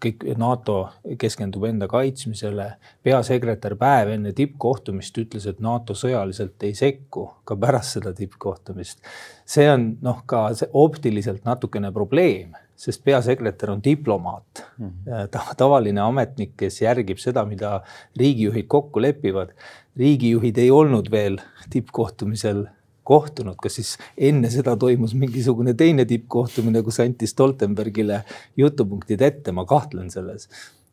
kõik 0.00 0.24
NATO 0.40 0.78
keskendub 1.20 1.66
enda 1.68 1.88
kaitsmisele. 1.90 2.70
peasekretär 3.02 3.76
päev 3.80 4.14
enne 4.14 4.32
tippkohtumist 4.32 5.18
ütles, 5.18 5.46
et 5.46 5.60
NATO 5.60 5.94
sõjaliselt 5.94 6.62
ei 6.64 6.74
sekku 6.74 7.26
ka 7.44 7.56
pärast 7.56 7.98
seda 7.98 8.14
tippkohtumist. 8.16 8.98
see 9.44 9.70
on 9.70 9.96
noh, 10.02 10.22
ka 10.26 10.48
optiliselt 10.72 11.44
natukene 11.44 11.92
probleem 11.92 12.56
sest 12.80 13.04
peasekretär 13.04 13.70
on 13.70 13.82
diplomaat 13.84 14.64
mm, 14.78 14.90
-hmm. 14.90 15.54
tavaline 15.56 16.00
ametnik, 16.00 16.56
kes 16.56 16.80
järgib 16.82 17.18
seda, 17.18 17.44
mida 17.44 17.80
riigijuhid 18.16 18.66
kokku 18.66 19.02
lepivad. 19.02 19.52
riigijuhid 19.96 20.58
ei 20.58 20.70
olnud 20.70 21.10
veel 21.10 21.38
tippkohtumisel 21.70 22.66
kohtunud, 23.02 23.56
kas 23.62 23.74
siis 23.74 23.98
enne 24.16 24.50
seda 24.50 24.76
toimus 24.76 25.14
mingisugune 25.14 25.74
teine 25.74 26.04
tippkohtumine, 26.04 26.82
kus 26.82 27.00
anti 27.00 27.26
Stoltenbergile 27.26 28.22
jutupunktid 28.56 29.20
ette, 29.20 29.52
ma 29.52 29.64
kahtlen 29.64 30.10
selles. 30.10 30.48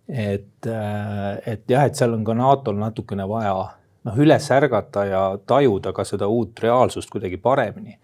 et, 0.10 0.66
äh, 0.66 1.38
et 1.46 1.64
jah, 1.70 1.84
et 1.84 1.96
seal 1.96 2.14
on 2.14 2.24
ka 2.24 2.34
NATO-l 2.34 2.78
natukene 2.80 3.26
vaja 3.28 3.56
noh, 4.08 4.20
üles 4.24 4.52
ärgata 4.52 5.04
ja 5.06 5.22
tajuda 5.46 5.92
ka 5.94 6.06
seda 6.08 6.28
uut 6.32 6.60
reaalsust 6.64 7.10
kuidagi 7.12 7.38
paremini 7.38 7.98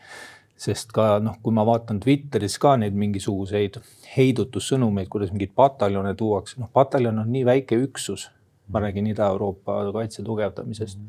sest 0.59 0.93
ka 0.95 1.17
noh, 1.23 1.37
kui 1.43 1.55
ma 1.55 1.65
vaatan 1.67 1.99
Twitteris 2.03 2.57
ka 2.61 2.75
neid 2.79 2.95
mingisuguseid 2.97 3.79
heidutussõnumeid, 4.13 5.09
kuidas 5.11 5.33
mingeid 5.33 5.53
pataljone 5.57 6.13
tuuakse, 6.17 6.59
noh, 6.61 6.71
pataljon 6.73 7.23
on 7.23 7.31
nii 7.33 7.45
väike 7.47 7.79
üksus, 7.87 8.29
ma 8.71 8.83
räägin 8.83 9.09
Ida-Euroopa 9.11 9.79
kaitse 9.95 10.23
tugevdamisest. 10.23 10.99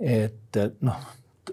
et 0.00 0.58
noh, 0.82 0.98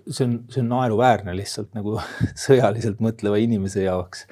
see 0.09 0.25
on, 0.25 0.37
see 0.49 0.61
on 0.63 0.69
naeruväärne 0.71 1.33
lihtsalt 1.37 1.73
nagu 1.77 1.97
sõjaliselt 2.45 3.01
mõtleva 3.03 3.39
inimese 3.41 3.85
jaoks 3.85 4.25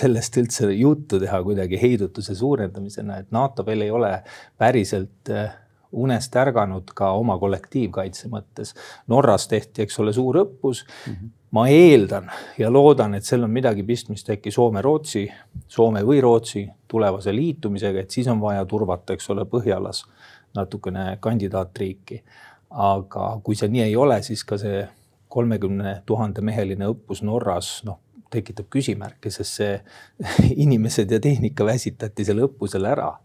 sellest 0.00 0.38
üldse 0.40 0.70
juttu 0.74 1.20
teha 1.22 1.42
kuidagi 1.46 1.80
heidutuse 1.80 2.34
suurendamisena, 2.38 3.20
et 3.20 3.34
NATO 3.34 3.66
veel 3.66 3.86
ei 3.86 3.94
ole 3.94 4.12
päriselt 4.60 5.32
eh, 5.34 5.52
unest 5.92 6.36
ärganud 6.36 6.92
ka 6.94 7.12
oma 7.18 7.38
kollektiivkaitse 7.38 8.30
mõttes. 8.30 8.74
Norras 9.10 9.48
tehti, 9.50 9.82
eks 9.82 9.98
ole, 10.00 10.12
suur 10.12 10.42
õppus 10.44 10.84
mm. 10.86 11.12
-hmm 11.12 11.36
ma 11.50 11.68
eeldan 11.68 12.30
ja 12.58 12.70
loodan, 12.72 13.14
et 13.14 13.26
seal 13.26 13.42
on 13.42 13.50
midagi 13.50 13.82
pistmist 13.82 14.28
äkki 14.30 14.52
Soome-Rootsi, 14.54 15.24
Soome 15.68 16.02
või 16.06 16.20
Rootsi 16.22 16.62
tulevase 16.88 17.34
liitumisega, 17.34 18.04
et 18.04 18.10
siis 18.10 18.28
on 18.30 18.40
vaja 18.42 18.64
turvata, 18.70 19.16
eks 19.16 19.30
ole, 19.34 19.44
Põhjalas 19.50 20.04
natukene 20.54 21.16
kandidaatriiki. 21.20 22.22
aga 22.70 23.40
kui 23.42 23.56
see 23.58 23.68
nii 23.68 23.82
ei 23.82 23.96
ole, 23.96 24.20
siis 24.22 24.44
ka 24.46 24.54
see 24.58 24.84
kolmekümne 25.28 26.02
tuhande 26.06 26.40
meheline 26.40 26.86
õppus 26.86 27.24
Norras, 27.26 27.80
noh, 27.84 27.98
tekitab 28.30 28.68
küsimärke, 28.70 29.30
sest 29.34 29.58
see 29.58 29.80
inimesed 30.64 31.10
ja 31.10 31.18
tehnika 31.20 31.66
väsitati 31.66 32.24
seal 32.24 32.44
õppusel 32.46 32.86
ära. 32.86 33.16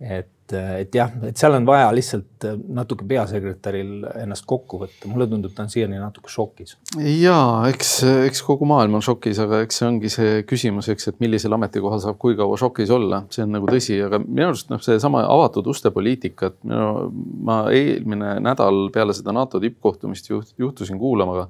et 0.00 0.28
et 0.52 0.94
jah, 0.94 1.12
et 1.28 1.38
seal 1.38 1.54
on 1.56 1.66
vaja 1.68 1.90
lihtsalt 1.94 2.46
natuke 2.74 3.06
peasekretäril 3.08 4.06
ennast 4.24 4.46
kokku 4.48 4.80
võtta, 4.82 5.10
mulle 5.10 5.28
tundub, 5.30 5.52
ta 5.54 5.64
on 5.66 5.70
siiani 5.72 6.00
natuke 6.00 6.32
šokis. 6.32 6.74
ja 6.98 7.36
eks, 7.70 7.92
eks 8.28 8.42
kogu 8.46 8.66
maailm 8.68 8.98
on 8.98 9.04
šokis, 9.04 9.38
aga 9.44 9.62
eks 9.66 9.80
see 9.80 9.88
ongi 9.88 10.12
see 10.12 10.42
küsimus, 10.48 10.90
eks, 10.92 11.12
et 11.12 11.22
millisel 11.22 11.54
ametikohal 11.56 12.02
saab 12.02 12.18
kui 12.22 12.36
kaua 12.38 12.58
šokis 12.60 12.90
olla, 12.94 13.22
see 13.32 13.46
on 13.46 13.54
nagu 13.56 13.70
tõsi, 13.70 14.00
aga 14.06 14.20
minu 14.24 14.50
arust 14.50 14.72
noh, 14.72 14.82
seesama 14.82 15.22
avatud 15.28 15.70
uste 15.72 15.94
poliitika, 15.94 16.52
et 16.52 16.58
minu, 16.66 17.08
ma 17.46 17.62
eelmine 17.72 18.36
nädal 18.42 18.88
peale 18.94 19.16
seda 19.16 19.34
NATO 19.36 19.62
tippkohtumist 19.62 20.30
juht, 20.32 20.52
juhtusin 20.60 21.00
kuulama 21.00 21.42
ka 21.42 21.48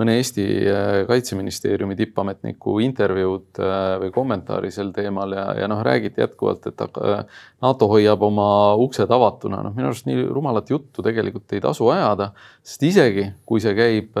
mõne 0.00 0.16
Eesti 0.18 0.44
äh, 0.66 0.92
kaitseministeeriumi 1.06 1.94
tippametniku 1.98 2.78
intervjuud 2.82 3.60
äh, 3.62 3.82
või 4.02 4.10
kommentaari 4.14 4.70
sel 4.74 4.90
teemal 4.94 5.34
ja, 5.36 5.44
ja 5.60 5.68
noh, 5.70 5.82
räägiti 5.86 6.22
jätkuvalt, 6.22 6.66
et 6.70 6.82
äh, 6.82 7.20
NATO 7.62 7.88
hoiab 7.92 8.22
oma 8.26 8.33
uksed 8.80 9.10
avatuna, 9.10 9.62
noh, 9.64 9.74
minu 9.76 9.90
arust 9.90 10.08
nii 10.08 10.26
rumalat 10.32 10.70
juttu 10.70 11.04
tegelikult 11.04 11.52
ei 11.54 11.62
tasu 11.64 11.88
ajada, 11.92 12.32
sest 12.64 12.82
isegi 12.90 13.28
kui 13.46 13.62
see 13.62 13.74
käib 13.76 14.18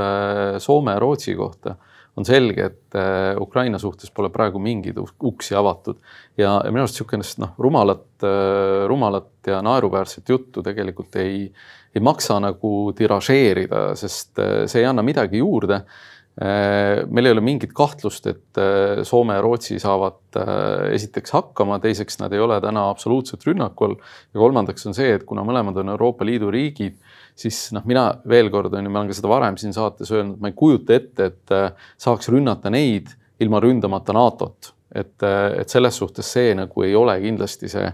Soome 0.62 0.94
ja 0.94 1.02
Rootsi 1.02 1.34
kohta, 1.38 1.76
on 2.14 2.26
selge, 2.26 2.68
et 2.70 2.96
Ukraina 3.42 3.78
suhtes 3.82 4.12
pole 4.14 4.28
praegu 4.30 4.60
mingeid 4.62 5.00
uksi 5.02 5.56
avatud 5.58 5.98
ja, 6.38 6.60
minu 6.70 6.84
arust 6.84 7.00
niisugune 7.00 7.26
noh, 7.42 7.56
rumalat, 7.58 8.26
rumalat 8.86 9.50
ja 9.50 9.58
naeruväärset 9.66 10.30
juttu 10.30 10.62
tegelikult 10.62 11.18
ei 11.18 11.48
ei 11.94 12.02
maksa 12.02 12.40
nagu 12.42 12.92
tiražeerida, 12.96 13.92
sest 13.98 14.38
äh, 14.42 14.64
see 14.70 14.82
ei 14.82 14.90
anna 14.90 15.04
midagi 15.06 15.38
juurde. 15.42 15.84
Äh, 16.34 17.04
meil 17.14 17.28
ei 17.28 17.34
ole 17.36 17.42
mingit 17.46 17.70
kahtlust, 17.76 18.24
et 18.26 18.58
äh, 18.58 19.04
Soome 19.06 19.36
ja 19.36 19.42
Rootsi 19.44 19.78
saavad 19.78 20.38
esiteks 20.90 21.30
hakkama, 21.30 21.78
teiseks 21.78 22.18
nad 22.18 22.32
ei 22.34 22.42
ole 22.42 22.56
täna 22.62 22.88
absoluutselt 22.90 23.44
rünnakul. 23.46 23.94
Ja 24.34 24.40
kolmandaks 24.42 24.88
on 24.90 24.96
see, 24.96 25.12
et 25.14 25.26
kuna 25.28 25.44
mõlemad 25.46 25.78
on 25.78 25.92
Euroopa 25.94 26.26
Liidu 26.26 26.50
riigid, 26.50 26.96
siis 27.38 27.68
noh, 27.76 27.86
mina 27.86 28.08
veel 28.30 28.50
kord 28.50 28.74
on 28.74 28.82
ju, 28.82 28.90
ma 28.90 29.04
olen 29.04 29.12
ka 29.12 29.18
seda 29.20 29.30
varem 29.30 29.58
siin 29.60 29.76
saates 29.76 30.10
öelnud, 30.10 30.40
ma 30.42 30.50
ei 30.50 30.58
kujuta 30.58 30.98
ette, 30.98 31.30
et 31.30 31.54
saaks 32.02 32.32
rünnata 32.34 32.72
neid 32.74 33.14
ilma 33.42 33.62
ründamata 33.62 34.14
NATO-t, 34.14 34.72
et, 34.94 35.14
et 35.22 35.70
selles 35.70 36.02
suhtes 36.02 36.34
see 36.34 36.54
nagu 36.58 36.86
ei 36.86 36.98
ole 36.98 37.14
kindlasti 37.22 37.70
see 37.70 37.86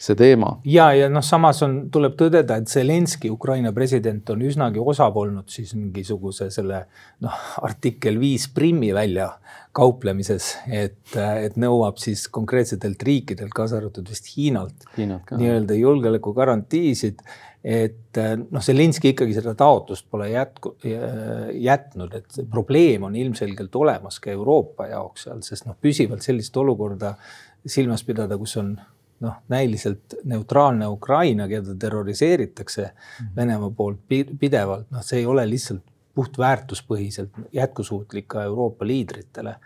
see 0.00 0.16
teema. 0.16 0.54
ja, 0.64 0.90
ja 0.96 1.08
noh, 1.12 1.24
samas 1.24 1.60
on, 1.66 1.76
tuleb 1.92 2.16
tõdeda, 2.20 2.56
et 2.60 2.72
Zelenskõi, 2.72 3.32
Ukraina 3.34 3.72
president, 3.76 4.32
on 4.32 4.44
üsnagi 4.48 4.80
osav 4.80 5.16
olnud 5.20 5.50
siis 5.52 5.74
mingisuguse 5.76 6.48
selle 6.54 6.84
noh, 7.24 7.42
artikkel 7.60 8.16
viis 8.20 8.48
primmi 8.54 8.94
välja 8.96 9.30
kauplemises, 9.76 10.54
et, 10.72 11.12
et 11.14 11.60
nõuab 11.60 12.00
siis 12.02 12.24
konkreetsetelt 12.32 13.02
riikidelt, 13.06 13.52
kaasa 13.54 13.78
arvatud 13.78 14.08
vist 14.10 14.32
Hiinalt, 14.32 14.88
Hiinalt 14.96 15.30
nii-öelda 15.36 15.76
julgeolekugarantiisid 15.78 17.22
et 17.60 18.16
noh, 18.48 18.62
Zelenskõi 18.64 19.12
ikkagi 19.12 19.34
seda 19.36 19.52
taotlust 19.58 20.06
pole 20.10 20.30
jätku, 20.30 20.72
jätnud, 21.60 22.14
et 22.16 22.40
probleem 22.50 23.04
on 23.04 23.18
ilmselgelt 23.20 23.76
olemas 23.76 24.16
ka 24.24 24.32
Euroopa 24.32 24.88
jaoks 24.88 25.28
seal, 25.28 25.44
sest 25.44 25.68
noh, 25.68 25.76
püsivalt 25.76 26.24
sellist 26.24 26.56
olukorda 26.56 27.12
silmas 27.68 28.00
pidada, 28.08 28.40
kus 28.40 28.56
on 28.56 28.72
noh, 29.20 29.36
näiliselt 29.48 30.14
neutraalne 30.24 30.86
Ukraina, 30.86 31.48
keda 31.48 31.74
terroriseeritakse 31.78 32.82
mm 32.82 33.26
-hmm. 33.26 33.36
Venemaa 33.36 33.70
poolt 33.70 34.00
pidevalt, 34.40 34.90
noh, 34.90 35.02
see 35.02 35.18
ei 35.18 35.26
ole 35.26 35.50
lihtsalt 35.50 35.82
puht 36.14 36.38
väärtuspõhiselt 36.38 37.30
jätkusuutlik 37.52 38.28
ka 38.28 38.42
Euroopa 38.44 38.86
liidritele. 38.86 39.56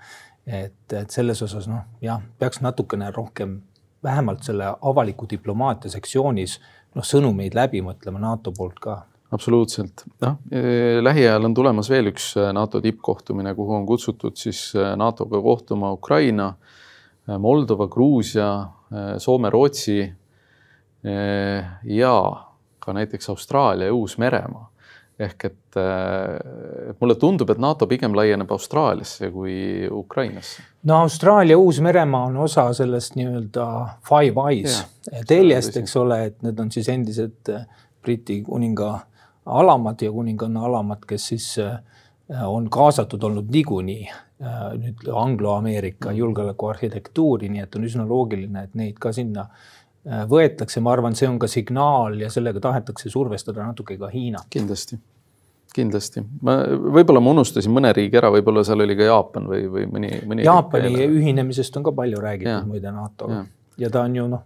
et, 0.47 0.93
et 0.93 1.11
selles 1.11 1.43
osas 1.43 1.69
noh, 1.69 1.81
jah, 2.03 2.21
peaks 2.39 2.61
natukene 2.61 3.11
rohkem 3.11 3.61
vähemalt 4.03 4.43
selle 4.43 4.65
avaliku 4.83 5.27
diplomaatia 5.31 5.91
sektsioonis 5.91 6.61
noh, 6.95 7.05
sõnumeid 7.05 7.55
läbi 7.55 7.81
mõtlema 7.81 8.21
NATO 8.21 8.53
poolt 8.53 8.81
ka 8.81 9.07
absoluutselt, 9.33 10.05
noh 10.21 10.37
lähiajal 11.03 11.49
on 11.49 11.55
tulemas 11.55 11.91
veel 11.91 12.13
üks 12.13 12.35
äh, 12.39 12.53
NATO 12.53 12.81
tippkohtumine, 12.81 13.55
kuhu 13.55 13.75
on 13.75 13.87
kutsutud 13.87 14.37
siis 14.39 14.67
äh, 14.77 14.95
NATO-ga 14.97 15.41
kohtuma 15.43 15.93
Ukraina, 15.93 16.53
Moldova, 17.27 17.87
Gruusia, 17.89 18.49
Äh, 18.95 19.19
Soome, 19.19 19.51
Rootsi 19.51 20.03
äh, 20.03 21.65
ja 21.85 22.45
ka 22.79 22.93
näiteks 22.93 23.29
Austraalia 23.29 23.87
ja 23.87 23.95
Uus-Meremaa. 23.95 24.71
ehk 25.19 25.45
et 25.45 25.77
äh, 25.79 26.95
mulle 27.01 27.15
tundub, 27.15 27.51
et 27.51 27.59
NATO 27.59 27.87
pigem 27.87 28.17
laieneb 28.19 28.51
Austraaliasse 28.51 29.29
kui 29.31 29.87
Ukrainasse. 29.91 30.63
no 30.83 30.97
Austraalia, 30.97 31.59
Uus-Meremaa 31.59 32.25
on 32.25 32.37
osa 32.37 32.73
sellest 32.75 33.15
nii-öelda 33.15 33.67
Five 34.09 34.49
Eyes 34.51 34.83
teljest, 35.27 35.77
eks 35.77 35.97
ole, 35.97 36.19
et 36.25 36.43
need 36.43 36.59
on 36.59 36.71
siis 36.71 36.89
endised 36.89 37.53
Briti 38.03 38.41
kuninga 38.43 38.91
alamad 39.47 40.03
ja 40.03 40.11
kuninganna 40.13 40.67
alamad, 40.67 41.07
kes 41.07 41.27
siis 41.27 41.49
on 42.47 42.71
kaasatud 42.71 43.23
olnud 43.23 43.55
niikuinii 43.55 44.09
Äh, 44.09 44.24
nüüd 44.43 45.07
Anglo-Ameerika 45.15 46.11
mm. 46.11 46.19
julgeolekuarhitektuuri, 46.19 47.49
nii 47.55 47.63
et 47.65 47.77
on 47.79 47.87
üsna 47.87 48.07
loogiline, 48.09 48.65
et 48.67 48.75
neid 48.79 48.99
ka 49.01 49.13
sinna 49.15 49.47
äh, 49.47 50.25
võetakse, 50.31 50.83
ma 50.83 50.95
arvan, 50.95 51.15
see 51.19 51.29
on 51.31 51.39
ka 51.43 51.49
signaal 51.51 52.19
ja 52.21 52.31
sellega 52.33 52.63
tahetakse 52.65 53.13
survestada 53.13 53.67
natuke 53.67 53.97
ka 54.01 54.11
Hiinat. 54.13 54.49
kindlasti, 54.51 54.99
kindlasti. 55.75 56.25
ma, 56.43 56.59
võib-olla 56.99 57.23
ma 57.23 57.37
unustasin 57.37 57.73
mõne 57.75 57.95
riigi 57.95 58.19
ära, 58.21 58.33
võib-olla 58.35 58.67
seal 58.67 58.83
oli 58.85 58.99
ka 58.99 59.09
Jaapan 59.09 59.49
või, 59.53 59.63
või 59.77 59.89
mõni, 59.95 60.13
mõni. 60.27 60.49
Jaapani 60.49 61.07
ühinemisest 61.07 61.79
on 61.79 61.87
ka 61.87 61.95
palju 61.95 62.21
räägitud 62.27 62.69
muide 62.69 62.93
NATO-ga 62.95 63.41
ja. 63.45 63.49
ja 63.87 63.95
ta 63.95 64.05
on 64.09 64.21
ju 64.21 64.29
noh, 64.35 64.45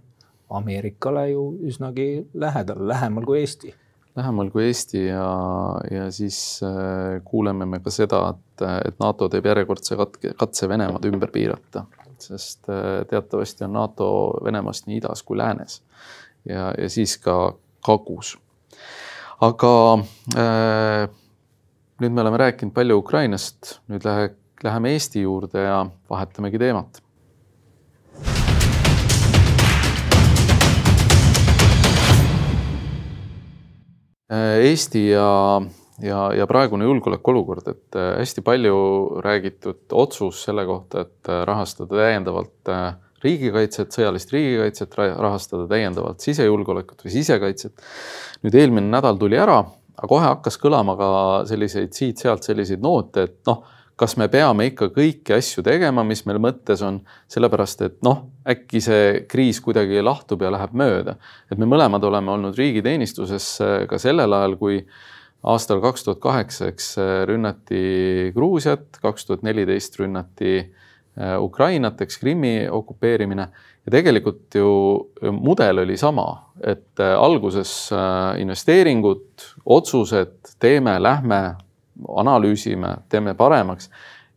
Ameerikale 0.49 1.27
ju 1.29 1.51
üsnagi 1.69 2.09
lähedal, 2.41 2.87
lähemal 2.89 3.27
kui 3.29 3.43
Eesti 3.43 3.75
lähemal 4.19 4.51
kui 4.53 4.67
Eesti 4.67 5.05
ja, 5.07 5.29
ja 5.91 6.09
siis 6.15 6.61
äh, 6.67 7.21
kuuleme 7.25 7.67
me 7.67 7.81
ka 7.85 7.93
seda, 7.95 8.23
et, 8.35 8.65
et 8.89 8.99
NATO 9.03 9.29
teeb 9.33 9.47
järjekordse 9.49 9.99
katke, 10.01 10.35
katse 10.39 10.69
Venemaad 10.71 11.07
ümber 11.11 11.33
piirata, 11.35 11.85
sest 12.23 12.69
äh, 12.73 13.05
teatavasti 13.11 13.67
on 13.69 13.77
NATO 13.79 14.11
Venemaast 14.45 14.89
nii 14.89 15.01
idas 15.03 15.23
kui 15.27 15.39
läänes 15.39 15.81
ja, 16.49 16.73
ja 16.73 16.91
siis 16.91 17.17
ka 17.23 17.55
kagus. 17.87 18.37
aga 19.45 19.73
äh, 20.35 21.09
nüüd 22.03 22.15
me 22.15 22.25
oleme 22.25 22.41
rääkinud 22.45 22.75
palju 22.75 22.99
Ukrainast, 23.03 23.79
nüüd 23.91 24.07
lähe, 24.07 24.33
läheme 24.65 24.95
Eesti 24.97 25.23
juurde 25.23 25.63
ja 25.63 25.85
vahetamegi 26.11 26.59
teemat 26.59 27.03
Eesti 34.29 35.07
ja, 35.09 35.29
ja, 36.05 36.19
ja 36.37 36.47
praegune 36.51 36.85
julgeolekuolukord, 36.85 37.69
et 37.73 37.97
äh, 37.97 38.11
hästi 38.21 38.45
palju 38.45 38.79
räägitud 39.25 39.95
otsus 39.97 40.43
selle 40.45 40.67
kohta, 40.69 41.07
et 41.07 41.31
äh, 41.33 41.43
rahastada 41.49 42.03
täiendavalt 42.03 42.73
riigikaitset, 43.25 43.91
sõjalist 43.97 44.35
riigikaitset, 44.35 44.95
rahastada 44.99 45.65
täiendavalt 45.71 46.23
sisejulgeolekut 46.23 47.03
või 47.07 47.15
sisekaitset. 47.17 47.89
nüüd 48.45 48.55
eelmine 48.55 48.93
nädal 48.93 49.19
tuli 49.19 49.41
ära, 49.41 49.63
aga 49.97 50.11
kohe 50.13 50.29
hakkas 50.29 50.61
kõlama 50.61 50.95
ka 51.01 51.09
selliseid 51.49 51.97
siit-sealt 51.97 52.47
selliseid 52.47 52.85
noote, 52.85 53.27
et 53.27 53.41
noh 53.49 53.65
kas 53.99 54.15
me 54.19 54.29
peame 54.31 54.69
ikka 54.71 54.93
kõiki 54.95 55.35
asju 55.35 55.65
tegema, 55.67 56.05
mis 56.07 56.23
meil 56.29 56.39
mõttes 56.43 56.83
on, 56.87 57.01
sellepärast 57.33 57.83
et 57.87 57.97
noh, 58.07 58.29
äkki 58.49 58.81
see 58.83 59.05
kriis 59.29 59.61
kuidagi 59.65 60.03
lahtub 60.05 60.43
ja 60.43 60.53
läheb 60.53 60.75
mööda. 60.77 61.17
et 61.51 61.59
me 61.59 61.69
mõlemad 61.69 62.05
oleme 62.05 62.33
olnud 62.33 62.59
riigiteenistuses 62.59 63.49
äh, 63.61 63.77
ka 63.91 63.99
sellel 64.01 64.33
ajal, 64.33 64.57
kui 64.61 64.81
aastal 65.45 65.83
kaks 65.85 66.05
tuhat 66.07 66.21
kaheksa, 66.23 66.73
eks 66.73 66.93
äh, 66.99 67.15
rünnati 67.29 68.33
Gruusiat, 68.35 69.01
kaks 69.03 69.29
tuhat 69.29 69.45
neliteist 69.47 69.99
rünnati 70.01 70.55
äh, 70.61 71.37
Ukrainat, 71.43 72.01
eks 72.01 72.21
Krimmi 72.23 72.55
okupeerimine 72.71 73.49
ja 73.85 73.93
tegelikult 73.93 74.55
ju 74.55 74.71
mudel 75.33 75.85
oli 75.85 75.97
sama, 75.97 76.27
et 76.65 77.01
alguses 77.01 77.91
investeeringud, 78.43 79.45
otsused, 79.65 80.57
teeme, 80.61 80.99
lähme 81.01 81.43
analüüsime, 82.21 82.97
teeme 83.09 83.35
paremaks. 83.35 83.91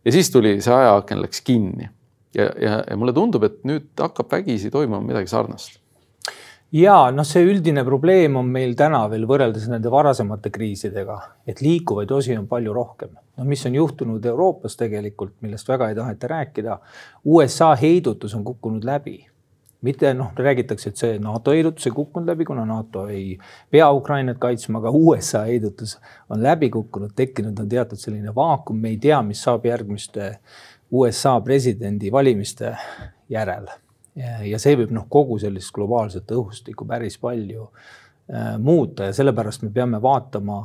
ja 0.04 0.12
siis 0.12 0.30
tuli 0.30 0.60
see 0.60 0.74
ajaaken 0.74 1.20
läks 1.22 1.42
kinni 1.44 1.90
ja, 2.34 2.50
ja, 2.60 2.82
ja 2.90 2.96
mulle 2.96 3.14
tundub, 3.16 3.44
et 3.48 3.62
nüüd 3.68 3.90
hakkab 4.00 4.32
vägisi 4.32 4.70
toimuma 4.70 5.02
midagi 5.04 5.30
sarnast 5.30 5.82
ja 6.72 6.96
noh, 7.12 7.26
see 7.28 7.44
üldine 7.44 7.84
probleem 7.84 8.38
on 8.40 8.48
meil 8.52 8.72
täna 8.78 9.02
veel 9.12 9.26
võrreldes 9.28 9.68
nende 9.70 9.90
varasemate 9.92 10.52
kriisidega, 10.52 11.18
et 11.46 11.60
liikuvaid 11.64 12.12
osi 12.16 12.36
on 12.38 12.48
palju 12.48 12.72
rohkem. 12.76 13.12
no 13.36 13.44
mis 13.48 13.64
on 13.66 13.74
juhtunud 13.74 14.24
Euroopas 14.24 14.76
tegelikult, 14.76 15.34
millest 15.40 15.68
väga 15.68 15.88
ei 15.88 15.94
taheta 15.96 16.28
rääkida. 16.28 16.78
USA 17.24 17.74
heidutus 17.76 18.34
on 18.34 18.44
kukkunud 18.44 18.84
läbi 18.84 19.20
mitte 19.82 20.12
noh, 20.14 20.30
räägitakse, 20.36 20.92
et 20.92 21.00
see 21.00 21.16
NATO 21.18 21.50
heidutus 21.50 21.88
ei 21.88 21.94
kukkunud 21.94 22.28
läbi, 22.30 22.44
kuna 22.46 22.64
NATO 22.66 23.08
ei 23.10 23.34
pea 23.70 23.88
Ukrainat 23.92 24.38
kaitsma, 24.38 24.78
aga 24.78 24.92
USA 24.94 25.42
heidutus 25.48 25.96
on 26.30 26.42
läbi 26.42 26.70
kukkunud, 26.70 27.10
tekkinud 27.18 27.58
on 27.58 27.68
teatud 27.68 27.98
selline 27.98 28.34
vaakum, 28.34 28.78
me 28.78 28.94
ei 28.94 29.00
tea, 29.02 29.18
mis 29.26 29.42
saab 29.42 29.66
järgmiste 29.66 30.36
USA 30.92 31.40
presidendivalimiste 31.40 32.76
järel. 33.28 33.66
ja 34.44 34.58
see 34.60 34.76
võib 34.76 34.90
noh, 34.92 35.06
kogu 35.08 35.38
sellist 35.40 35.72
globaalset 35.72 36.28
õhustikku 36.36 36.84
päris 36.84 37.14
palju 37.18 37.62
äh, 37.64 38.58
muuta 38.60 39.08
ja 39.08 39.14
sellepärast 39.16 39.62
me 39.64 39.70
peame 39.72 40.02
vaatama, 40.02 40.58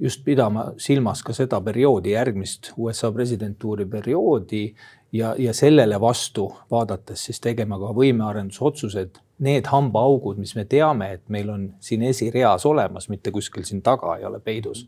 just 0.00 0.24
pidama 0.24 0.70
silmas 0.80 1.20
ka 1.22 1.34
seda 1.36 1.60
perioodi, 1.60 2.14
järgmist 2.14 2.72
USA 2.80 3.10
presidentuuri 3.12 3.84
perioodi 3.86 4.62
ja, 5.12 5.34
ja 5.38 5.52
sellele 5.54 6.00
vastu 6.00 6.48
vaadates 6.70 7.26
siis 7.28 7.40
tegema 7.44 7.76
ka 7.78 7.92
võimearendusotsused, 7.92 9.20
need 9.44 9.68
hambaaugud, 9.68 10.40
mis 10.40 10.54
me 10.56 10.64
teame, 10.64 11.10
et 11.18 11.28
meil 11.28 11.50
on 11.52 11.68
siin 11.84 12.06
esireas 12.08 12.64
olemas, 12.66 13.10
mitte 13.12 13.34
kuskil 13.34 13.68
siin 13.68 13.84
taga 13.84 14.16
ei 14.16 14.24
ole 14.24 14.40
peidus. 14.40 14.86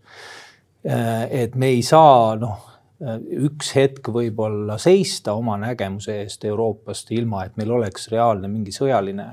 Äh, 0.88 1.28
et 1.44 1.54
me 1.54 1.68
ei 1.76 1.84
saa 1.84 2.32
noh 2.40 2.75
üks 3.00 3.74
hetk 3.76 4.08
võib-olla 4.12 4.78
seista 4.80 5.34
oma 5.36 5.58
nägemuse 5.60 6.20
eest 6.22 6.44
Euroopast, 6.48 7.10
ilma 7.12 7.44
et 7.44 7.56
meil 7.60 7.74
oleks 7.76 8.08
reaalne 8.12 8.48
mingi 8.48 8.72
sõjaline 8.72 9.26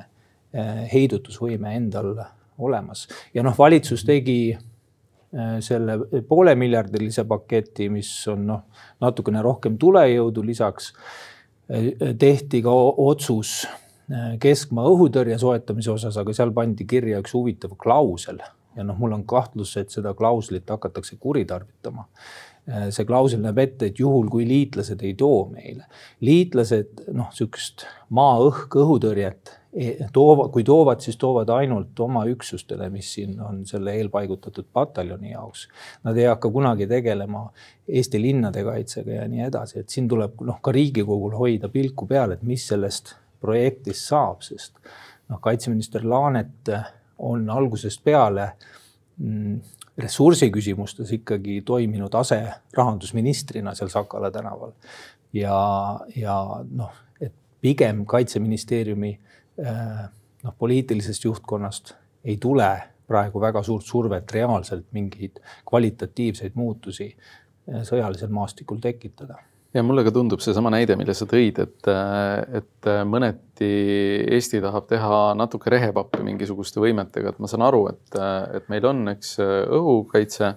eh, 0.52 0.84
heidutusvõime 0.92 1.76
endal 1.78 2.14
olemas. 2.60 3.08
ja 3.34 3.44
noh, 3.44 3.56
valitsus 3.58 4.04
tegi 4.06 4.52
eh, 4.52 5.54
selle 5.64 6.24
poolemiljardilise 6.28 7.24
paketi, 7.30 7.88
mis 7.90 8.12
on 8.32 8.48
noh, 8.52 8.66
natukene 9.02 9.42
rohkem 9.42 9.78
tulejõudu 9.80 10.44
lisaks. 10.44 10.92
Eh, 11.70 11.94
tehti 12.20 12.62
ka 12.66 12.74
otsus 13.08 13.64
keskmaa 14.44 14.90
õhutõrje 14.92 15.38
soetamise 15.40 15.90
osas, 15.94 16.18
aga 16.20 16.34
seal 16.36 16.52
pandi 16.54 16.84
kirja 16.86 17.22
üks 17.24 17.32
huvitav 17.34 17.72
klausel 17.80 18.42
ja 18.76 18.84
noh, 18.84 18.98
mul 19.00 19.16
on 19.16 19.24
kahtlus, 19.24 19.78
et 19.80 19.94
seda 19.96 20.12
klauslit 20.18 20.68
hakatakse 20.70 21.16
kuritarvitama 21.24 22.04
Äh, 22.14 22.52
see 22.64 23.04
klausel 23.08 23.42
näeb 23.44 23.60
ette, 23.60 23.90
et 23.90 24.00
juhul 24.00 24.30
kui 24.32 24.46
liitlased 24.48 25.02
ei 25.04 25.18
too 25.20 25.44
meile, 25.52 25.84
liitlased 26.24 27.10
noh, 27.16 27.28
sihukest 27.36 27.84
maa-õhk 28.16 28.78
õhutõrjet 28.80 29.52
e, 29.76 30.08
toova, 30.16 30.48
kui 30.54 30.64
toovad, 30.68 31.04
siis 31.04 31.20
toovad 31.20 31.52
ainult 31.52 32.00
oma 32.06 32.24
üksustele, 32.32 32.88
mis 32.94 33.10
siin 33.18 33.36
on 33.44 33.64
selle 33.68 33.98
eelpaigutatud 34.00 34.70
pataljoni 34.72 35.34
jaoks. 35.34 35.66
Nad 36.08 36.20
ei 36.20 36.30
hakka 36.30 36.52
kunagi 36.56 36.88
tegelema 36.88 37.50
Eesti 37.84 38.22
linnade 38.24 38.64
kaitsega 38.64 39.20
ja 39.20 39.28
nii 39.28 39.44
edasi, 39.50 39.82
et 39.84 39.92
siin 39.92 40.08
tuleb 40.08 40.40
noh, 40.48 40.62
ka 40.64 40.72
Riigikogul 40.72 41.36
hoida 41.36 41.68
pilku 41.74 42.08
peal, 42.08 42.38
et 42.38 42.48
mis 42.48 42.64
sellest 42.72 43.18
projektist 43.44 44.08
saab, 44.08 44.40
sest 44.46 44.80
noh, 45.28 45.44
kaitseminister 45.44 46.08
Laanet 46.08 46.72
on 47.24 47.50
algusest 47.52 48.04
peale 48.08 48.54
mm, 49.98 50.04
ressursiküsimustes 50.04 51.12
ikkagi 51.12 51.62
toiminud 51.66 52.14
ase 52.14 52.42
rahandusministrina 52.78 53.76
seal 53.76 53.90
Sakala 53.90 54.32
tänaval. 54.32 54.72
ja, 55.34 56.00
ja 56.16 56.64
noh, 56.72 56.92
et 57.22 57.34
pigem 57.62 58.06
kaitseministeeriumi 58.06 59.20
äh, 59.66 60.10
noh, 60.44 60.56
poliitilisest 60.58 61.24
juhtkonnast 61.24 61.96
ei 62.24 62.38
tule 62.38 62.84
praegu 63.08 63.42
väga 63.42 63.64
suurt 63.64 63.86
survet 63.86 64.32
reaalselt 64.32 64.86
mingeid 64.92 65.40
kvalitatiivseid 65.70 66.52
muutusi 66.56 67.16
äh, 67.16 67.82
sõjalisel 67.84 68.30
maastikul 68.30 68.78
tekitada 68.82 69.42
ja 69.74 69.84
mulle 69.84 70.04
ka 70.06 70.14
tundub 70.14 70.42
seesama 70.44 70.72
näide, 70.74 70.98
mille 71.00 71.16
sa 71.18 71.26
tõid, 71.30 71.60
et, 71.64 71.92
et 72.60 72.90
mõneti 73.10 73.70
Eesti 74.36 74.62
tahab 74.62 74.88
teha 74.90 75.20
natuke 75.40 75.72
rehepappi 75.74 76.24
mingisuguste 76.26 76.82
võimetega, 76.84 77.34
et 77.34 77.42
ma 77.42 77.50
saan 77.50 77.66
aru, 77.66 77.88
et, 77.94 78.18
et 78.60 78.70
meil 78.74 78.86
on, 78.90 79.06
eks 79.16 79.38
õhukaitse 79.42 80.56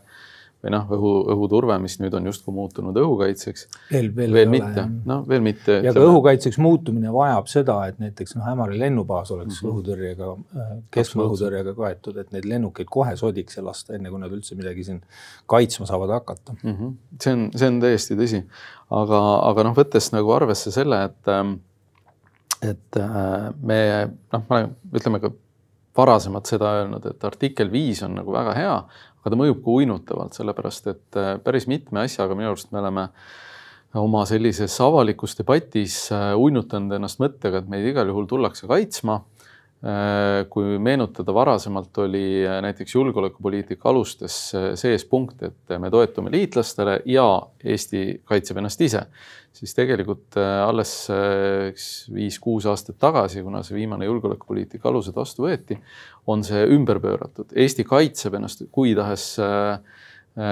või 0.66 0.72
noh, 0.72 0.87
õhu, 0.96 1.11
õhuturve, 1.35 1.76
mis 1.83 1.94
nüüd 2.00 2.14
on 2.16 2.26
justkui 2.26 2.55
muutunud 2.55 2.96
õhukaitseks. 2.98 3.66
veel, 3.90 4.09
veel, 4.16 4.33
veel 4.35 4.50
mitte, 4.50 4.85
noh 5.07 5.22
veel 5.29 5.42
mitte. 5.44 5.79
ja 5.85 5.92
ka 5.94 6.02
õhukaitseks 6.02 6.59
muutumine 6.62 7.12
vajab 7.14 7.50
seda, 7.50 7.76
et 7.90 8.00
näiteks 8.02 8.35
noh, 8.38 8.48
Ämari 8.50 8.79
lennubaas 8.81 9.31
oleks 9.35 9.61
mm 9.61 9.66
-hmm. 9.66 9.72
õhutõrjega, 9.72 10.31
äh, 10.57 10.72
keskmaa 10.96 11.29
õhutõrjega 11.29 11.76
kaetud, 11.76 12.18
et 12.22 12.33
neid 12.35 12.48
lennukeid 12.48 12.90
kohe 12.90 13.14
sodiks 13.16 13.61
ja 13.61 13.64
lasta, 13.66 13.94
enne 13.94 14.11
kui 14.11 14.22
nad 14.22 14.33
üldse 14.33 14.59
midagi 14.59 14.85
siin 14.85 15.02
kaitsma 15.46 15.87
saavad 15.87 16.16
hakata 16.16 16.57
mm. 16.62 16.72
-hmm. 16.72 16.94
see 17.22 17.33
on, 17.33 17.50
see 17.55 17.68
on 17.68 17.81
täiesti 17.81 18.18
tõsi, 18.18 18.42
aga, 18.90 19.22
aga 19.51 19.64
noh, 19.66 19.75
võttes 19.77 20.12
nagu 20.14 20.31
arvesse 20.37 20.72
selle, 20.75 21.03
et 21.11 21.33
ähm, 21.33 21.59
et 22.64 22.99
äh, 23.01 23.51
me 23.62 23.81
noh, 24.33 24.44
ma 24.49 24.62
ütleme 24.96 25.20
ka 25.22 25.31
varasemalt 25.96 26.49
seda 26.51 26.72
öelnud, 26.81 27.05
et 27.09 27.25
artikkel 27.25 27.70
viis 27.72 28.03
on 28.05 28.16
nagu 28.18 28.33
väga 28.33 28.55
hea, 28.57 28.77
aga 29.20 29.33
ta 29.33 29.38
mõjub 29.38 29.62
ka 29.64 29.75
uinutavalt, 29.81 30.37
sellepärast 30.37 30.88
et 30.92 31.18
äh, 31.20 31.35
päris 31.42 31.68
mitme 31.70 32.05
asjaga 32.05 32.37
minu 32.38 32.53
arust 32.53 32.72
me 32.72 32.83
oleme 32.83 33.09
oma 33.96 34.25
sellises 34.29 34.75
avalikus 34.85 35.37
debatis 35.38 35.99
äh, 36.14 36.33
uinutanud 36.37 36.96
ennast 36.96 37.20
mõttega, 37.22 37.62
et 37.62 37.70
meid 37.72 37.87
igal 37.92 38.09
juhul 38.12 38.29
tullakse 38.31 38.68
kaitsma 38.70 39.22
kui 40.51 40.79
meenutada, 40.83 41.35
varasemalt 41.35 41.99
oli 42.03 42.46
äh, 42.46 42.59
näiteks 42.64 42.94
julgeolekupoliitika 42.94 43.88
alustes 43.88 44.55
äh, 44.55 44.70
sees 44.75 45.05
punkt, 45.05 45.42
et 45.46 45.75
me 45.79 45.90
toetume 45.90 46.33
liitlastele 46.33 47.01
ja 47.07 47.27
Eesti 47.64 48.22
kaitseb 48.25 48.59
ennast 48.59 48.81
ise, 48.83 49.05
siis 49.57 49.75
tegelikult 49.77 50.37
alles 50.37 50.90
viis-kuus 52.12 52.66
aastat 52.68 52.99
tagasi, 53.01 53.44
kuna 53.46 53.62
see 53.64 53.79
viimane 53.79 54.09
julgeolekupoliitika 54.09 54.90
alused 54.90 55.16
vastu 55.16 55.46
võeti, 55.46 55.79
on 56.29 56.42
see 56.44 56.66
ümber 56.75 57.01
pööratud. 57.01 57.55
Eesti 57.57 57.87
kaitseb 57.88 58.37
ennast 58.37 58.66
kui 58.75 58.92
tahes 58.99 59.31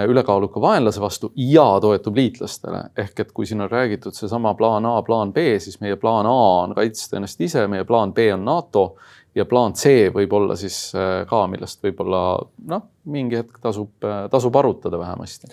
ülekaaluka 0.09 0.61
vaenlase 0.65 1.01
vastu 1.01 1.29
ja 1.37 1.67
toetub 1.85 2.17
liitlastele. 2.17 2.81
ehk 2.97 3.21
et 3.21 3.33
kui 3.33 3.47
siin 3.47 3.61
on 3.61 3.71
räägitud 3.71 4.17
seesama 4.17 4.55
plaan 4.55 4.87
A, 4.87 5.03
plaan 5.03 5.33
B, 5.33 5.59
siis 5.59 5.81
meie 5.81 5.97
plaan 5.97 6.27
A 6.27 6.39
on 6.63 6.75
kaitsta 6.75 7.21
ennast 7.21 7.41
ise, 7.41 7.67
meie 7.69 7.85
plaan 7.85 8.15
B 8.15 8.31
on 8.33 8.45
NATO 8.45 8.97
ja 9.35 9.47
plaan 9.49 9.75
C 9.79 10.11
võib 10.15 10.35
olla 10.37 10.57
siis 10.59 10.77
äh, 10.97 11.23
ka, 11.31 11.45
millest 11.51 11.83
võib-olla 11.85 12.25
noh, 12.71 12.85
mingi 13.11 13.41
hetk 13.41 13.59
tasub, 13.63 13.95
äh, 14.07 14.27
tasub 14.33 14.57
arutada 14.61 15.01
vähemasti. 15.01 15.51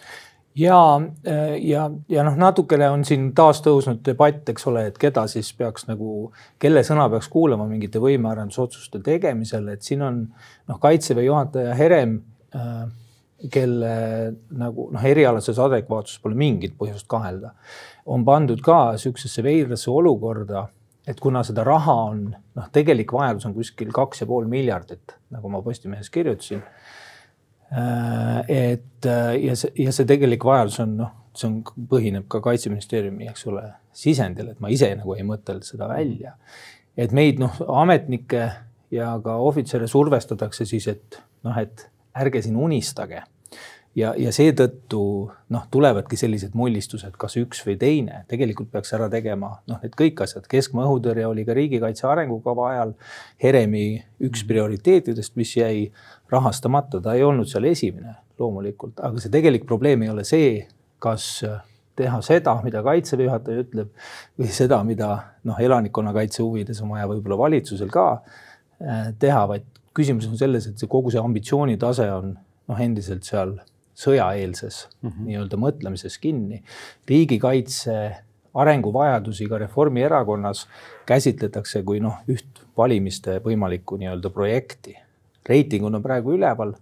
Ja, 0.56 1.02
äh, 1.28 1.56
ja, 1.64 1.86
ja 2.12 2.24
noh, 2.28 2.36
natukene 2.40 2.90
on 2.92 3.06
siin 3.08 3.30
taas 3.36 3.62
tõusnud 3.64 4.02
debatt, 4.06 4.50
eks 4.52 4.68
ole, 4.68 4.90
et 4.92 4.98
keda 5.00 5.24
siis 5.32 5.54
peaks 5.56 5.88
nagu, 5.88 6.32
kelle 6.60 6.84
sõna 6.84 7.08
peaks 7.14 7.32
kuulama 7.32 7.70
mingite 7.70 8.02
võimearendusotsuste 8.04 9.00
tegemisel, 9.06 9.70
et 9.72 9.88
siin 9.88 10.04
on 10.04 10.26
noh, 10.28 10.82
kaitseväe 10.82 11.30
juhataja 11.30 11.78
Herem 11.80 12.20
äh, 12.56 12.84
kelle 13.52 13.94
nagu 14.54 14.90
noh, 14.94 15.08
erialases 15.08 15.58
adekvaatsuses 15.64 16.22
pole 16.22 16.38
mingit 16.38 16.76
põhjust 16.78 17.08
kahelda, 17.10 17.56
on 18.12 18.26
pandud 18.28 18.60
ka 18.66 18.92
niisugusesse 18.92 19.44
veidrasse 19.46 19.90
olukorda 19.90 20.68
et 21.08 21.20
kuna 21.20 21.44
seda 21.46 21.64
raha 21.66 21.96
on, 22.12 22.26
noh, 22.58 22.68
tegelik 22.74 23.14
vajadus 23.14 23.48
on 23.50 23.56
kuskil 23.56 23.92
kaks 23.96 24.24
ja 24.24 24.28
pool 24.30 24.50
miljardit, 24.50 25.16
nagu 25.34 25.50
ma 25.50 25.62
Postimehes 25.66 26.12
kirjutasin. 26.14 26.62
Äh, 27.72 28.52
et 28.52 29.08
äh, 29.08 29.36
ja 29.46 29.56
see, 29.58 29.74
ja 29.86 29.94
see 29.96 30.08
tegelik 30.10 30.46
vajadus 30.46 30.80
on 30.84 30.98
noh, 31.00 31.14
see 31.38 31.48
on, 31.48 31.62
põhineb 31.90 32.28
ka 32.32 32.42
kaitseministeeriumi, 32.44 33.30
eks 33.32 33.48
ole, 33.50 33.64
sisendil, 33.96 34.52
et 34.52 34.60
ma 34.64 34.72
ise 34.74 34.92
nagu 35.00 35.16
ei 35.16 35.26
mõtelnud 35.28 35.66
seda 35.68 35.90
välja. 35.92 36.36
et 37.00 37.14
meid 37.16 37.40
noh, 37.40 37.56
ametnikke 37.82 38.50
ja 38.92 39.14
ka 39.24 39.38
ohvitsere 39.40 39.88
survestatakse 39.88 40.68
siis, 40.68 40.90
et 40.92 41.22
noh, 41.48 41.58
et 41.58 41.88
ärge 42.20 42.42
siin 42.44 42.58
unistage 42.60 43.24
ja, 43.98 44.12
ja 44.18 44.32
seetõttu 44.36 45.02
noh, 45.52 45.64
tulevadki 45.72 46.18
sellised 46.20 46.56
mullistused, 46.58 47.16
kas 47.20 47.38
üks 47.42 47.64
või 47.68 47.78
teine, 47.82 48.24
tegelikult 48.32 48.72
peaks 48.72 48.94
ära 48.98 49.10
tegema 49.12 49.54
noh, 49.70 49.80
need 49.84 49.96
kõik 50.00 50.24
asjad, 50.26 50.48
keskmaa 50.52 50.88
õhutõrje 50.90 51.28
oli 51.28 51.46
ka 51.48 51.56
riigikaitse 51.58 52.08
arengukava 52.10 52.70
ajal. 52.72 52.94
Heremi 53.44 53.86
üks 54.24 54.46
prioriteetidest, 54.48 55.36
mis 55.40 55.56
jäi 55.58 55.90
rahastamata, 56.32 57.02
ta 57.04 57.16
ei 57.18 57.26
olnud 57.28 57.50
seal 57.52 57.68
esimene 57.72 58.16
loomulikult, 58.40 59.02
aga 59.04 59.22
see 59.22 59.34
tegelik 59.34 59.68
probleem 59.70 60.06
ei 60.06 60.14
ole 60.14 60.24
see, 60.28 60.64
kas 61.02 61.28
teha 62.00 62.22
seda, 62.26 62.56
mida 62.64 62.82
kaitseväe 62.86 63.28
juhataja 63.28 63.66
ütleb 63.66 63.92
või 64.40 64.54
seda, 64.56 64.80
mida 64.88 65.12
noh, 65.48 65.60
elanikkonnakaitse 65.60 66.42
huvides 66.44 66.80
on 66.82 66.96
vaja 66.96 67.10
võib-olla 67.12 67.38
valitsusel 67.44 67.92
ka 67.94 68.06
äh, 68.16 69.12
teha, 69.20 69.44
vaid 69.52 69.68
küsimus 69.98 70.30
on 70.30 70.40
selles, 70.40 70.70
et 70.70 70.80
see 70.80 70.90
kogu 70.90 71.12
see 71.12 71.22
ambitsioonitase 71.22 72.08
on 72.16 72.34
noh, 72.38 72.80
endiselt 72.82 73.28
seal 73.28 73.58
sõjaeelses 74.02 74.88
mm 75.02 75.10
-hmm. 75.10 75.30
nii-öelda 75.30 75.58
mõtlemises 75.62 76.18
kinni. 76.22 76.64
riigikaitse 77.08 77.96
arenguvajadusi 78.54 79.48
ka 79.48 79.58
Reformierakonnas 79.58 80.66
käsitletakse 81.06 81.84
kui 81.84 82.00
noh, 82.04 82.20
üht 82.28 82.64
valimiste 82.78 83.40
võimalikku 83.46 83.98
nii-öelda 83.98 84.30
projekti. 84.30 84.98
reitingud 85.50 85.96
on 85.98 86.04
praegu 86.04 86.36
üleval, 86.36 86.76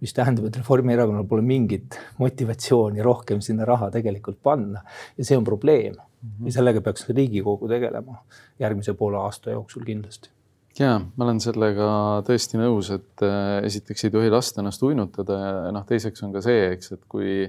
mis 0.00 0.12
tähendab, 0.14 0.44
et 0.46 0.56
Reformierakonnal 0.56 1.24
pole 1.24 1.42
mingit 1.42 1.98
motivatsiooni 2.18 3.02
rohkem 3.02 3.40
sinna 3.40 3.64
raha 3.64 3.90
tegelikult 3.90 4.38
panna 4.42 4.84
ja 5.18 5.24
see 5.24 5.36
on 5.36 5.44
probleem 5.44 5.94
mm. 5.94 6.30
-hmm. 6.30 6.46
ja 6.46 6.52
sellega 6.52 6.80
peaks 6.80 7.08
Riigikogu 7.08 7.68
tegelema 7.68 8.22
järgmise 8.58 8.94
poole 8.94 9.16
aasta 9.16 9.50
jooksul 9.50 9.84
kindlasti 9.84 10.33
ja 10.78 10.98
ma 10.98 11.26
olen 11.26 11.40
sellega 11.42 11.86
tõesti 12.26 12.58
nõus, 12.60 12.90
et 12.94 13.24
äh, 13.26 13.62
esiteks 13.68 14.06
ei 14.06 14.14
tohi 14.14 14.32
lasta 14.32 14.62
ennast 14.62 14.82
uinutada 14.82 15.40
ja 15.40 15.72
noh, 15.74 15.86
teiseks 15.88 16.24
on 16.26 16.34
ka 16.34 16.42
see, 16.44 16.68
eks, 16.74 16.94
et 16.96 17.02
kui 17.10 17.48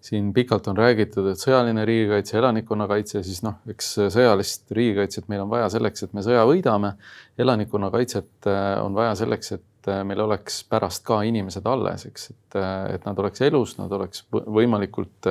siin 0.00 0.30
pikalt 0.32 0.68
on 0.70 0.78
räägitud, 0.78 1.26
et 1.28 1.40
sõjaline 1.40 1.82
riigikaitse, 1.84 2.38
elanikkonnakaitse, 2.40 3.20
siis 3.26 3.42
noh, 3.44 3.58
eks 3.68 3.92
sõjalist 4.14 4.70
riigikaitset 4.76 5.28
meil 5.28 5.44
on 5.44 5.50
vaja 5.50 5.68
selleks, 5.74 6.06
et 6.06 6.14
me 6.16 6.24
sõja 6.24 6.46
võidame. 6.48 6.94
elanikkonnakaitset 7.38 8.48
on 8.80 8.96
vaja 8.96 9.12
selleks, 9.20 9.52
et 9.58 9.90
meil 10.08 10.24
oleks 10.24 10.62
pärast 10.68 11.04
ka 11.04 11.20
inimesed 11.28 11.68
alles, 11.68 12.06
eks, 12.08 12.30
et, 12.32 12.60
et 12.94 13.04
nad 13.04 13.20
oleks 13.20 13.44
elus, 13.44 13.76
nad 13.76 13.92
oleks 13.92 14.24
võimalikult 14.30 15.28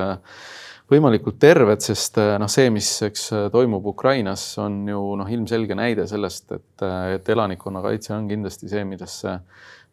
võimalikult 0.89 1.37
terved, 1.41 1.81
sest 1.85 2.17
noh, 2.17 2.49
see, 2.51 2.69
mis, 2.73 2.89
eks 3.05 3.27
toimub 3.53 3.85
Ukrainas, 3.91 4.43
on 4.61 4.81
ju 4.89 5.01
noh, 5.19 5.29
ilmselge 5.29 5.77
näide 5.77 6.07
sellest, 6.09 6.47
et, 6.55 6.85
et 7.15 7.29
elanikkonnakaitse 7.29 8.15
on 8.15 8.29
kindlasti 8.29 8.71
see, 8.71 8.85
millesse, 8.89 9.35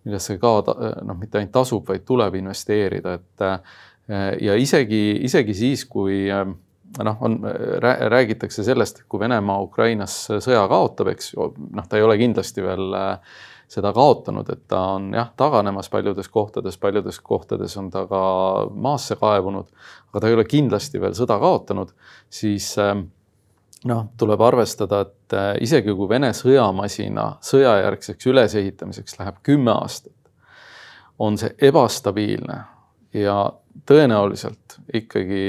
millesse 0.06 0.38
ka 0.42 0.52
noh, 0.66 1.18
mitte 1.18 1.40
ainult 1.40 1.54
tasub, 1.56 1.84
vaid 1.88 2.06
tuleb 2.08 2.38
investeerida, 2.40 3.18
et 3.20 3.46
ja 4.46 4.54
isegi, 4.56 5.02
isegi 5.26 5.56
siis, 5.58 5.84
kui 5.90 6.24
noh, 6.30 7.18
on, 7.20 7.40
räägitakse 8.12 8.64
sellest, 8.64 9.02
et 9.02 9.10
kui 9.10 9.20
Venemaa 9.20 9.60
Ukrainas 9.66 10.14
sõja 10.30 10.64
kaotab, 10.70 11.12
eks 11.12 11.34
noh, 11.36 11.88
ta 11.88 11.98
ei 11.98 12.06
ole 12.06 12.16
kindlasti 12.20 12.64
veel 12.64 12.96
seda 13.68 13.90
kaotanud, 13.92 14.48
et 14.52 14.62
ta 14.70 14.80
on 14.94 15.10
jah, 15.14 15.32
taganemas 15.36 15.88
paljudes 15.90 16.28
kohtades, 16.30 16.78
paljudes 16.78 17.18
kohtades 17.20 17.76
on 17.76 17.90
ta 17.90 18.04
ka 18.06 18.20
maasse 18.70 19.16
kaevunud, 19.18 19.68
aga 20.10 20.22
ta 20.22 20.30
ei 20.30 20.36
ole 20.38 20.44
kindlasti 20.46 21.00
veel 21.02 21.16
sõda 21.18 21.38
kaotanud, 21.42 21.90
siis 22.30 22.70
noh, 23.90 24.06
tuleb 24.18 24.44
arvestada, 24.46 25.02
et 25.06 25.36
isegi 25.66 25.94
kui 25.98 26.08
Vene 26.08 26.30
sõjamasina 26.36 27.26
sõjajärgseks 27.44 28.30
ülesehitamiseks 28.30 29.18
läheb 29.18 29.42
kümme 29.46 29.74
aastat, 29.74 30.14
on 31.18 31.38
see 31.40 31.54
ebastabiilne 31.68 32.62
ja 33.16 33.38
tõenäoliselt 33.86 34.78
ikkagi 34.94 35.44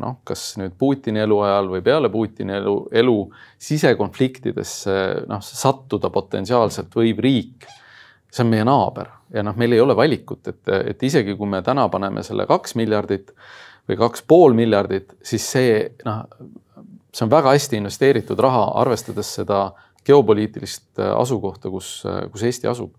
noh, 0.00 0.18
kas 0.26 0.54
nüüd 0.60 0.74
Putini 0.78 1.22
eluajal 1.22 1.68
või 1.70 1.82
peale 1.84 2.10
Putini 2.12 2.56
elu, 2.56 2.74
elu 3.02 3.16
sisekonfliktidesse 3.62 4.96
noh, 5.30 5.42
sattuda 5.44 6.10
potentsiaalselt 6.14 6.94
võib 6.96 7.22
riik. 7.24 7.68
see 8.34 8.42
on 8.42 8.50
meie 8.50 8.64
naaber 8.66 9.12
ja 9.34 9.44
noh, 9.46 9.54
meil 9.56 9.72
ei 9.72 9.80
ole 9.80 9.96
valikut, 9.96 10.48
et, 10.48 10.68
et 10.94 11.02
isegi 11.02 11.36
kui 11.38 11.48
me 11.48 11.62
täna 11.62 11.88
paneme 11.88 12.22
selle 12.22 12.46
kaks 12.46 12.74
miljardit 12.74 13.30
või 13.88 13.98
kaks 14.00 14.24
pool 14.26 14.54
miljardit, 14.56 15.14
siis 15.22 15.46
see 15.50 15.78
noh, 16.04 16.24
see 17.14 17.26
on 17.26 17.30
väga 17.30 17.54
hästi 17.54 17.78
investeeritud 17.78 18.40
raha, 18.40 18.66
arvestades 18.80 19.34
seda 19.38 19.68
geopoliitilist 20.04 21.00
asukohta, 21.14 21.70
kus, 21.70 22.02
kus 22.32 22.42
Eesti 22.42 22.68
asub. 22.68 22.92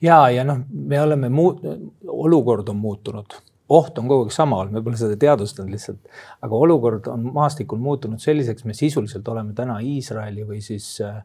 ja, 0.00 0.22
ja 0.30 0.44
noh, 0.44 0.64
me 0.70 1.00
oleme 1.02 1.28
muut-, 1.28 1.62
olukord 2.06 2.68
on 2.68 2.80
muutunud 2.80 3.36
oht 3.70 3.98
on 3.98 4.10
kogu 4.10 4.26
aeg 4.26 4.34
sama 4.34 4.58
olnud, 4.60 4.74
me 4.74 4.82
pole 4.84 4.98
seda 4.98 5.16
teadvustanud 5.20 5.70
lihtsalt, 5.70 6.10
aga 6.42 6.60
olukord 6.66 7.06
on 7.12 7.30
maastikul 7.34 7.78
muutunud 7.82 8.22
selliseks, 8.22 8.66
me 8.66 8.74
sisuliselt 8.74 9.28
oleme 9.30 9.54
täna 9.56 9.78
Iisraeli 9.84 10.46
või 10.48 10.60
siis 10.64 10.92
äh, 11.06 11.22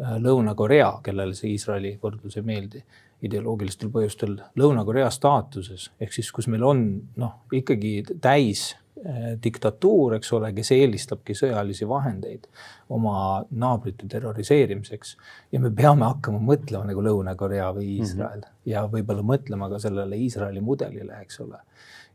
Lõuna-Korea, 0.00 0.94
kellele 1.04 1.36
see 1.36 1.52
Iisraeli 1.52 1.96
võrdlus 2.02 2.38
ei 2.40 2.46
meeldi 2.46 2.84
ideoloogilistel 3.22 3.90
põhjustel, 3.92 4.38
Lõuna-Korea 4.58 5.10
staatuses. 5.14 5.90
Ehk 6.02 6.14
siis, 6.16 6.32
kus 6.34 6.48
meil 6.50 6.64
on 6.66 6.80
noh, 7.20 7.36
ikkagi 7.54 8.00
täis 8.24 8.72
diktatuur, 9.42 10.14
eks 10.18 10.32
ole, 10.36 10.50
kes 10.52 10.68
eelistabki 10.76 11.34
sõjalisi 11.34 11.88
vahendeid 11.88 12.44
oma 12.92 13.42
naabrite 13.50 14.06
terroriseerimiseks. 14.08 15.16
ja 15.52 15.60
me 15.60 15.70
peame 15.70 16.04
hakkama 16.04 16.38
mõtlema 16.38 16.84
nagu 16.90 17.02
Lõuna-Korea 17.02 17.70
või 17.74 17.96
Iisrael 17.96 18.38
mm 18.38 18.44
-hmm. 18.44 18.60
ja 18.70 18.84
võib-olla 18.92 19.22
mõtlema 19.22 19.70
ka 19.72 19.78
sellele 19.78 20.16
Iisraeli 20.16 20.60
mudelile, 20.60 21.22
eks 21.22 21.40
ole 21.40 21.58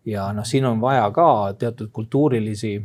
ja 0.08 0.34
noh, 0.34 0.46
siin 0.46 0.66
on 0.66 0.82
vaja 0.82 1.10
ka 1.12 1.54
teatud 1.60 1.90
kultuurilisi 1.94 2.78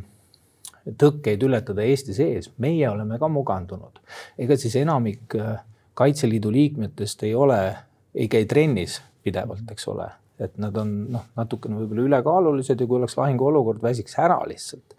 tõkkeid 0.99 1.43
ületada 1.47 1.85
Eesti 1.87 2.15
sees, 2.15 2.49
meie 2.57 2.89
oleme 2.89 3.19
ka 3.19 3.27
mugandunud. 3.31 4.01
ega 4.37 4.57
siis 4.57 4.75
enamik 4.75 5.35
äh, 5.39 5.61
Kaitseliidu 5.93 6.51
liikmetest 6.51 7.23
ei 7.23 7.35
ole, 7.35 7.75
ei 8.15 8.27
käi 8.27 8.45
trennis 8.49 9.01
pidevalt, 9.23 9.69
eks 9.71 9.87
ole, 9.87 10.07
et 10.45 10.57
nad 10.61 10.77
on 10.79 10.93
noh, 11.13 11.25
natukene 11.39 11.79
võib-olla 11.81 12.07
ülekaalulised 12.07 12.81
ja 12.81 12.87
kui 12.89 12.99
oleks 12.99 13.17
lahinguolukord, 13.19 13.81
väsiks 13.83 14.17
ära 14.21 14.39
lihtsalt. 14.49 14.97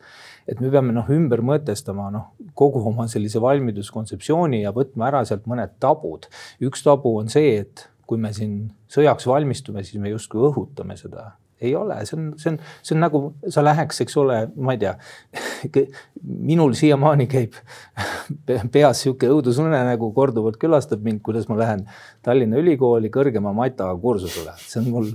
et 0.49 0.61
me 0.61 0.71
peame 0.71 0.93
noh, 0.93 1.09
ümber 1.09 1.41
mõtestama 1.45 2.11
noh, 2.13 2.33
kogu 2.55 2.83
oma 2.91 3.07
sellise 3.09 3.41
valmiduskontseptsiooni 3.41 4.63
ja 4.65 4.75
võtma 4.77 5.09
ära 5.09 5.25
sealt 5.25 5.47
mõned 5.51 5.79
tabud. 5.81 6.29
üks 6.61 6.85
tabu 6.85 7.17
on 7.21 7.33
see, 7.33 7.57
et 7.65 7.89
kui 8.07 8.21
me 8.21 8.33
siin 8.37 8.69
sõjaks 8.93 9.27
valmistume, 9.27 9.85
siis 9.85 10.01
me 10.01 10.13
justkui 10.13 10.43
õhutame 10.51 10.97
seda 11.01 11.33
ei 11.61 11.75
ole, 11.77 11.97
see 12.07 12.17
on, 12.19 12.33
see 12.39 12.51
on, 12.53 12.59
see 12.83 12.95
on 12.97 13.03
nagu 13.05 13.21
sa 13.53 13.63
läheks, 13.65 14.01
eks 14.05 14.17
ole, 14.21 14.39
ma 14.57 14.75
ei 14.75 14.81
tea. 14.83 14.95
minul 16.25 16.75
siiamaani 16.77 17.27
käib 17.31 17.57
peas 18.75 19.03
sihuke 19.05 19.29
õudusunenägu, 19.33 20.11
korduvalt 20.17 20.59
külastab 20.61 21.05
mind, 21.05 21.23
kuidas 21.25 21.47
ma 21.51 21.59
lähen 21.61 21.85
Tallinna 22.25 22.59
Ülikooli 22.61 23.11
kõrgema 23.15 23.55
mataga 23.57 23.95
kursusele, 24.01 24.57
see 24.61 24.81
on 24.83 24.89
mul 24.93 25.11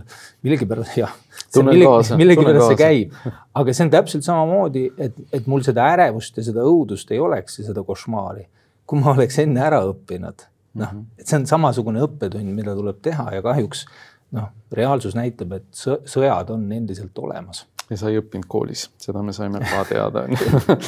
millegipärast 0.46 1.00
jah. 1.02 1.16
millegipärast 1.58 2.16
millegi 2.20 2.46
see 2.64 2.80
käib, 2.80 3.18
aga 3.60 3.76
see 3.76 3.88
on 3.88 3.94
täpselt 3.98 4.28
samamoodi, 4.28 4.86
et, 4.98 5.18
et 5.36 5.50
mul 5.50 5.66
seda 5.66 5.90
ärevust 5.96 6.40
ja 6.40 6.46
seda 6.52 6.66
õudust 6.68 7.12
ei 7.14 7.20
oleks 7.24 7.60
ja 7.60 7.68
seda 7.72 7.84
košmaari, 7.86 8.48
kui 8.90 9.04
ma 9.04 9.14
oleks 9.16 9.42
enne 9.44 9.66
ära 9.66 9.84
õppinud. 9.92 10.48
noh, 10.80 10.94
mhm. 10.94 11.06
et 11.20 11.28
see 11.28 11.42
on 11.42 11.50
samasugune 11.50 12.02
õppetund, 12.06 12.56
mida 12.56 12.78
tuleb 12.78 13.02
teha 13.04 13.26
ja 13.34 13.44
kahjuks 13.44 13.88
noh, 14.36 14.50
reaalsus 14.76 15.18
näitab, 15.18 15.58
et 15.60 15.84
sõjad 16.10 16.54
on 16.54 16.66
endiselt 16.72 17.18
olemas. 17.22 17.66
ja 17.90 17.98
sa 17.98 18.12
ei 18.12 18.20
õppinud 18.22 18.46
koolis, 18.48 18.90
seda 19.02 19.24
me 19.26 19.34
saime 19.34 19.64
ka 19.66 19.82
teada 19.90 20.26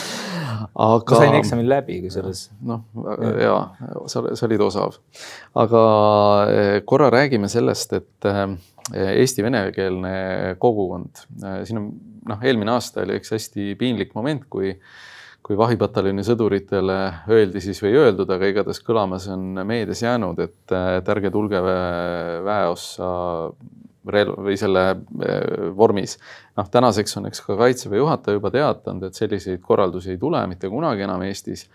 aga. 0.90 1.18
sain 1.18 1.38
eksamil 1.40 1.70
läbi 1.70 2.02
kusjuures. 2.04 2.44
noh, 2.68 2.84
ja 3.42 3.56
sa, 4.06 4.24
sa 4.34 4.48
olid 4.48 4.66
osav. 4.66 5.00
aga 5.58 5.82
eh, 6.52 6.76
korra 6.86 7.10
räägime 7.14 7.50
sellest, 7.52 7.98
et 7.98 8.30
eh, 8.30 8.46
Eesti 8.92 9.44
venekeelne 9.46 10.14
kogukond, 10.60 11.26
eh, 11.42 11.62
siin 11.68 11.82
on 11.82 11.92
noh, 12.28 12.44
eelmine 12.46 12.76
aasta 12.76 13.06
oli 13.06 13.18
üks 13.22 13.34
hästi 13.34 13.74
piinlik 13.80 14.14
moment, 14.18 14.46
kui 14.52 14.76
kui 15.52 15.58
vahipataljoni 15.60 16.24
sõduritele 16.24 16.98
öeldi 17.28 17.60
siis 17.60 17.82
või 17.84 17.90
ei 17.92 17.98
öeldud, 18.06 18.30
aga 18.32 18.48
igatahes 18.48 18.80
kõlama 18.88 19.18
see 19.20 19.34
on 19.36 19.60
meedias 19.68 20.00
jäänud, 20.00 20.40
et, 20.40 20.72
et 20.72 21.10
ärge 21.12 21.32
tulge 21.34 21.60
väeossa 22.46 23.10
relv 24.16 24.38
või 24.48 24.56
selle 24.58 24.86
eh, 24.96 25.66
vormis. 25.76 26.16
noh, 26.56 26.70
tänaseks 26.72 27.20
on 27.20 27.28
eks 27.28 27.44
ka 27.44 27.58
kaitseväe 27.60 28.00
juhataja 28.00 28.40
juba 28.40 28.54
teatanud, 28.54 29.10
et 29.10 29.20
selliseid 29.20 29.60
korraldusi 29.66 30.16
ei 30.16 30.22
tule 30.22 30.40
mitte 30.48 30.72
kunagi 30.72 31.04
enam 31.04 31.28
Eestis. 31.28 31.68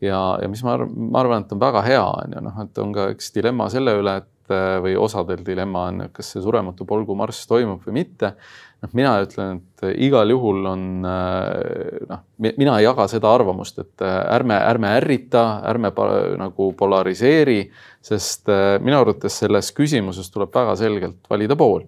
ja, 0.00 0.38
ja 0.42 0.48
mis 0.48 0.62
ma 0.62 0.76
arvan, 0.76 0.94
ma 1.10 1.24
arvan, 1.24 1.42
et 1.42 1.58
on 1.58 1.60
väga 1.66 1.82
hea, 1.82 2.06
on 2.06 2.38
ju, 2.38 2.46
noh, 2.46 2.62
et 2.62 2.78
on 2.78 2.94
ka 2.94 3.10
üks 3.16 3.34
dilemma 3.34 3.66
selle 3.74 3.98
üle, 3.98 4.20
et 4.22 4.30
või 4.52 4.94
osadel 5.00 5.40
dilemma 5.46 5.88
on, 5.90 6.04
kas 6.14 6.34
see 6.34 6.42
surematu 6.44 6.86
polgumarss 6.86 7.48
toimub 7.50 7.82
või 7.86 8.02
mitte 8.02 8.34
noh, 8.82 8.92
mina 8.96 9.12
ütlen, 9.24 9.60
et 9.60 9.84
igal 10.06 10.30
juhul 10.30 10.66
on 10.70 10.82
äh, 11.08 12.02
noh, 12.10 12.24
mina 12.46 12.78
ei 12.78 12.86
jaga 12.86 13.06
seda 13.10 13.32
arvamust, 13.34 13.78
et 13.82 14.04
äh, 14.04 14.18
ärme, 14.36 14.58
ärme 14.70 14.92
ärrita, 14.98 15.44
ärme 15.70 15.92
nagu 16.40 16.70
polariseeri, 16.78 17.60
sest 18.04 18.50
äh, 18.52 18.76
minu 18.82 19.00
arvates 19.00 19.40
selles 19.42 19.72
küsimuses 19.76 20.30
tuleb 20.32 20.52
väga 20.54 20.76
selgelt 20.78 21.24
valida 21.30 21.56
pool. 21.56 21.86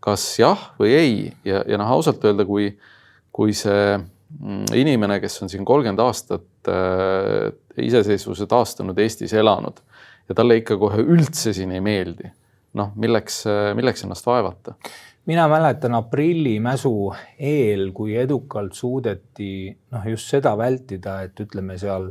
kas 0.00 0.22
jah 0.38 0.60
või 0.78 0.92
ei 0.94 1.14
ja, 1.44 1.64
ja 1.66 1.78
noh, 1.78 1.88
ausalt 1.90 2.22
öelda, 2.24 2.44
kui, 2.46 2.68
kui 3.34 3.52
see 3.52 3.96
mm, 3.98 4.68
inimene, 4.78 5.18
kes 5.20 5.42
on 5.42 5.50
siin 5.50 5.64
kolmkümmend 5.66 6.00
aastat 6.04 6.70
äh, 6.70 7.50
iseseisvuse 7.82 8.46
taastanud 8.46 8.98
Eestis 8.98 9.34
elanud 9.34 9.82
ja 10.28 10.36
talle 10.36 10.58
ikka 10.60 10.76
kohe 10.80 11.02
üldse 11.02 11.52
siin 11.56 11.72
ei 11.72 11.80
meeldi, 11.84 12.30
noh, 12.78 12.92
milleks, 12.96 13.44
milleks 13.78 14.04
ennast 14.04 14.26
vaevata? 14.28 14.76
Mina 15.28 15.44
mäletan 15.48 15.92
aprillimäsu 15.92 17.12
eel, 17.38 17.90
kui 17.92 18.14
edukalt 18.16 18.72
suudeti 18.72 19.68
noh, 19.92 20.06
just 20.08 20.30
seda 20.32 20.54
vältida, 20.56 21.18
et 21.26 21.40
ütleme 21.44 21.76
seal 21.80 22.06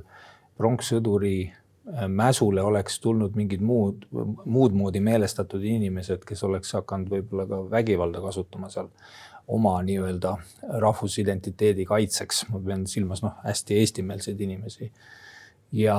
pronkssõduri 0.58 1.38
äh, 1.48 2.04
mäsule 2.14 2.62
oleks 2.62 3.00
tulnud 3.02 3.34
mingid 3.40 3.64
muud, 3.66 4.06
muud 4.46 4.78
moodi 4.78 5.02
meelestatud 5.02 5.66
inimesed, 5.66 6.22
kes 6.30 6.44
oleks 6.46 6.76
hakanud 6.78 7.10
võib-olla 7.16 7.48
ka 7.50 7.64
vägivalda 7.72 8.22
kasutama 8.22 8.70
seal 8.74 8.92
oma 9.48 9.78
nii-öelda 9.88 10.36
rahvusidentiteedi 10.84 11.88
kaitseks, 11.90 12.44
ma 12.52 12.62
pean 12.66 12.86
silmas 12.92 13.24
noh, 13.26 13.38
hästi 13.48 13.82
eestimeelseid 13.82 14.46
inimesi. 14.46 14.92
ja, 15.72 15.98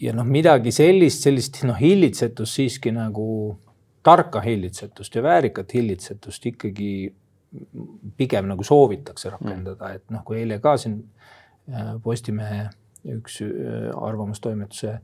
ja 0.00 0.12
noh, 0.14 0.26
midagi 0.26 0.72
sellist, 0.74 1.24
sellist 1.26 1.62
noh, 1.66 1.78
hillitsetust 1.78 2.58
siiski 2.60 2.92
nagu 2.94 3.28
tarka 4.06 4.40
hillitsetust 4.40 5.14
ja 5.18 5.22
väärikat 5.24 5.74
hillitsetust 5.74 6.46
ikkagi 6.52 6.90
pigem 8.16 8.48
nagu 8.48 8.64
soovitakse 8.66 9.32
rakendada, 9.32 9.94
et 9.96 10.04
noh, 10.12 10.22
kui 10.26 10.42
eile 10.42 10.58
ka 10.62 10.76
siin 10.80 11.00
äh, 11.72 11.94
Postimehe 12.04 12.66
üks 13.08 13.40
äh, 13.44 13.88
arvamustoimetuse 13.96 14.90
äh, 14.92 15.00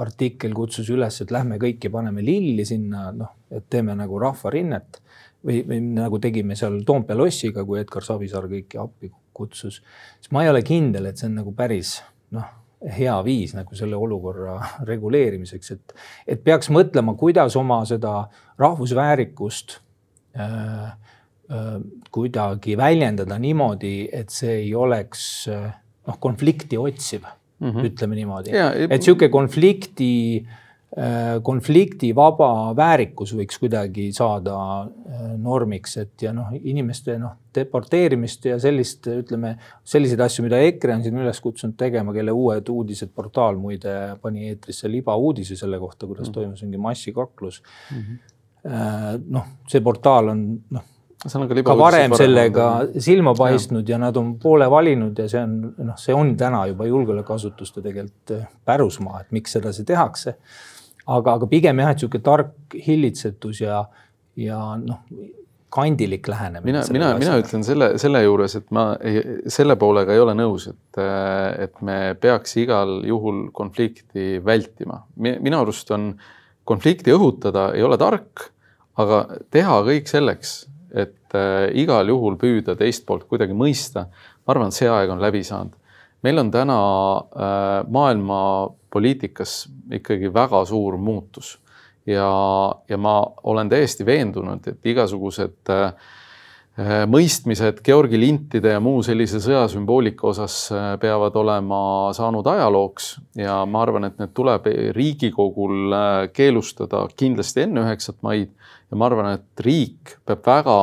artikkel 0.00 0.54
kutsus 0.56 0.90
üles, 0.90 1.20
et 1.22 1.34
lähme 1.34 1.60
kõik 1.62 1.86
ja 1.86 1.92
paneme 1.94 2.24
lilli 2.24 2.66
sinna, 2.66 3.06
noh, 3.14 3.36
et 3.54 3.68
teeme 3.70 3.94
nagu 3.98 4.18
rahvarinnet. 4.22 5.00
või, 5.44 5.60
või 5.68 5.80
nagu 5.92 6.18
tegime 6.18 6.56
seal 6.56 6.80
Toompea 6.88 7.16
lossiga, 7.16 7.64
kui 7.68 7.78
Edgar 7.78 8.02
Savisaar 8.02 8.48
kõiki 8.48 8.80
appi 8.80 9.12
kutsus, 9.36 9.82
siis 10.18 10.30
ma 10.32 10.44
ei 10.44 10.48
ole 10.48 10.62
kindel, 10.64 11.06
et 11.06 11.20
see 11.20 11.28
on 11.28 11.42
nagu 11.42 11.52
päris 11.54 11.98
noh, 12.32 12.63
hea 12.96 13.14
viis 13.24 13.54
nagu 13.56 13.76
selle 13.78 13.96
olukorra 13.96 14.58
reguleerimiseks, 14.90 15.70
et, 15.76 15.94
et 16.26 16.42
peaks 16.44 16.70
mõtlema, 16.74 17.16
kuidas 17.20 17.56
oma 17.60 17.82
seda 17.88 18.16
rahvusväärikust 18.60 19.78
äh, 20.38 20.90
äh, 20.90 21.78
kuidagi 22.14 22.76
väljendada 22.80 23.38
niimoodi, 23.40 23.96
et 24.12 24.34
see 24.34 24.60
ei 24.64 24.74
oleks 24.74 25.24
äh, 25.52 25.70
noh, 26.08 26.20
konflikti 26.20 26.78
otsiv 26.80 27.24
mm, 27.24 27.70
-hmm. 27.70 27.88
ütleme 27.90 28.20
niimoodi, 28.20 28.52
et 28.54 28.98
niisugune 28.98 29.32
konflikti 29.32 30.12
Äh, 30.44 30.60
konfliktivaba 31.42 32.70
väärikus 32.76 33.32
võiks 33.34 33.58
kuidagi 33.58 34.12
saada 34.14 34.54
äh, 34.54 35.22
normiks, 35.42 35.96
et 35.98 36.22
ja 36.22 36.30
noh, 36.34 36.52
inimeste 36.54 37.16
noh, 37.18 37.32
deporteerimist 37.54 38.46
ja 38.46 38.60
sellist, 38.62 39.08
ütleme 39.10 39.56
selliseid 39.82 40.22
asju, 40.22 40.44
mida 40.46 40.60
EKRE 40.62 40.94
on 40.94 41.02
siin 41.02 41.18
üles 41.18 41.40
kutsunud 41.42 41.74
tegema, 41.78 42.14
kelle 42.14 42.30
Uued 42.34 42.70
Uudised 42.70 43.10
portaal 43.10 43.58
muide 43.58 44.14
pani 44.22 44.52
eetrisse 44.52 44.90
libauudise 44.90 45.58
selle 45.58 45.80
kohta, 45.82 46.06
kuidas 46.06 46.28
mm. 46.28 46.34
toimus 46.36 46.62
mingi 46.62 46.82
massikaklus 46.84 47.58
mm. 47.90 48.04
-hmm. 48.04 49.24
noh, 49.34 49.48
see 49.70 49.82
portaal 49.82 50.30
on 50.30 50.44
noh, 50.76 50.84
ka, 51.24 51.64
ka 51.70 51.76
varem 51.78 52.14
sellega 52.14 52.68
silma 53.02 53.32
paistnud 53.34 53.82
ja. 53.88 53.96
ja 53.96 53.98
nad 54.04 54.16
on 54.20 54.36
poole 54.38 54.70
valinud 54.70 55.18
ja 55.18 55.26
see 55.26 55.42
on 55.42 55.58
noh, 55.90 55.98
see 55.98 56.14
on 56.14 56.36
täna 56.38 56.62
juba 56.70 56.86
julgeolekuasutuste 56.86 57.82
tegelikult 57.82 58.36
pärusmaa, 58.64 59.24
et 59.24 59.34
miks 59.34 59.58
sedasi 59.58 59.82
tehakse 59.90 60.36
aga, 61.06 61.38
aga 61.38 61.48
pigem 61.50 61.80
jah, 61.82 61.92
et 61.92 62.02
niisugune 62.02 62.24
tark 62.24 62.76
hillitsetus 62.86 63.60
ja, 63.64 63.84
ja 64.40 64.60
noh, 64.80 65.02
kandilik 65.74 66.28
lähenemine. 66.28 66.70
mina, 66.70 66.82
mina, 66.92 67.08
mina 67.18 67.36
ütlen 67.42 67.64
selle, 67.66 67.90
selle 67.98 68.22
juures, 68.22 68.54
et 68.60 68.70
ma 68.74 68.92
ei, 69.02 69.22
selle 69.50 69.76
poolega 69.80 70.14
ei 70.14 70.22
ole 70.22 70.36
nõus, 70.38 70.68
et, 70.70 71.00
et 71.66 71.80
me 71.82 71.98
peaks 72.20 72.56
igal 72.62 73.00
juhul 73.06 73.48
konflikti 73.52 74.38
vältima. 74.44 75.02
minu 75.18 75.60
arust 75.60 75.90
on 75.94 76.12
konflikti 76.64 77.12
õhutada 77.14 77.72
ei 77.74 77.82
ole 77.82 77.98
tark, 78.00 78.48
aga 79.02 79.24
teha 79.50 79.80
kõik 79.88 80.10
selleks, 80.10 80.54
et 80.94 81.34
igal 81.74 82.08
juhul 82.08 82.38
püüda 82.38 82.76
teist 82.78 83.02
poolt 83.06 83.26
kuidagi 83.26 83.56
mõista. 83.58 84.06
ma 84.46 84.54
arvan, 84.54 84.70
et 84.70 84.78
see 84.78 84.88
aeg 84.88 85.10
on 85.10 85.22
läbi 85.22 85.42
saanud. 85.42 85.74
Meil 86.24 86.40
on 86.40 86.50
täna 86.50 86.78
äh, 87.16 87.84
maailma 87.88 88.40
poliitikas 88.92 89.68
ikkagi 89.92 90.32
väga 90.34 90.64
suur 90.64 90.96
muutus. 90.96 91.58
ja, 92.06 92.74
ja 92.88 92.98
ma 92.98 93.14
olen 93.42 93.68
täiesti 93.68 94.04
veendunud, 94.06 94.66
et 94.68 94.86
igasugused 94.86 95.72
äh, 95.72 95.92
mõistmised 97.06 97.78
Georgi 97.86 98.18
lintide 98.18 98.72
ja 98.74 98.80
muu 98.82 99.02
sellise 99.06 99.38
sõjasümboolika 99.42 100.26
osas 100.26 100.56
äh, 100.74 100.88
peavad 101.00 101.36
olema 101.38 101.78
saanud 102.16 102.46
ajalooks. 102.50 103.12
Ja 103.38 103.60
ma 103.66 103.84
arvan, 103.84 104.08
et 104.08 104.18
need 104.18 104.34
tuleb 104.34 104.66
Riigikogul 104.96 105.94
äh, 105.94 106.14
keelustada 106.34 107.04
kindlasti 107.16 107.68
enne 107.68 107.86
üheksat 107.86 108.18
maid. 108.26 108.50
Ja 108.90 108.98
ma 108.98 109.06
arvan, 109.06 109.36
et 109.38 109.64
riik 109.64 110.16
peab 110.26 110.42
väga 110.46 110.78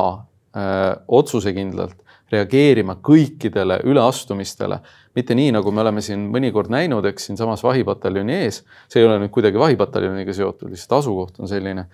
äh, 0.56 0.86
otsusekindlalt 1.08 1.98
reageerima 2.32 2.96
kõikidele 3.04 3.82
üleastumistele 3.84 4.80
mitte 5.14 5.36
nii, 5.36 5.52
nagu 5.56 5.72
me 5.74 5.82
oleme 5.84 6.02
siin 6.04 6.24
mõnikord 6.32 6.72
näinud, 6.72 7.06
eks 7.10 7.28
siinsamas 7.28 7.62
vahipataljoni 7.64 8.36
ees, 8.44 8.62
see 8.88 9.02
ei 9.02 9.08
ole 9.08 9.18
nüüd 9.22 9.32
kuidagi 9.34 9.60
vahipataljoniga 9.60 10.34
seotud, 10.36 10.70
lihtsalt 10.72 10.98
asukoht 11.00 11.40
on 11.42 11.50
selline, 11.50 11.86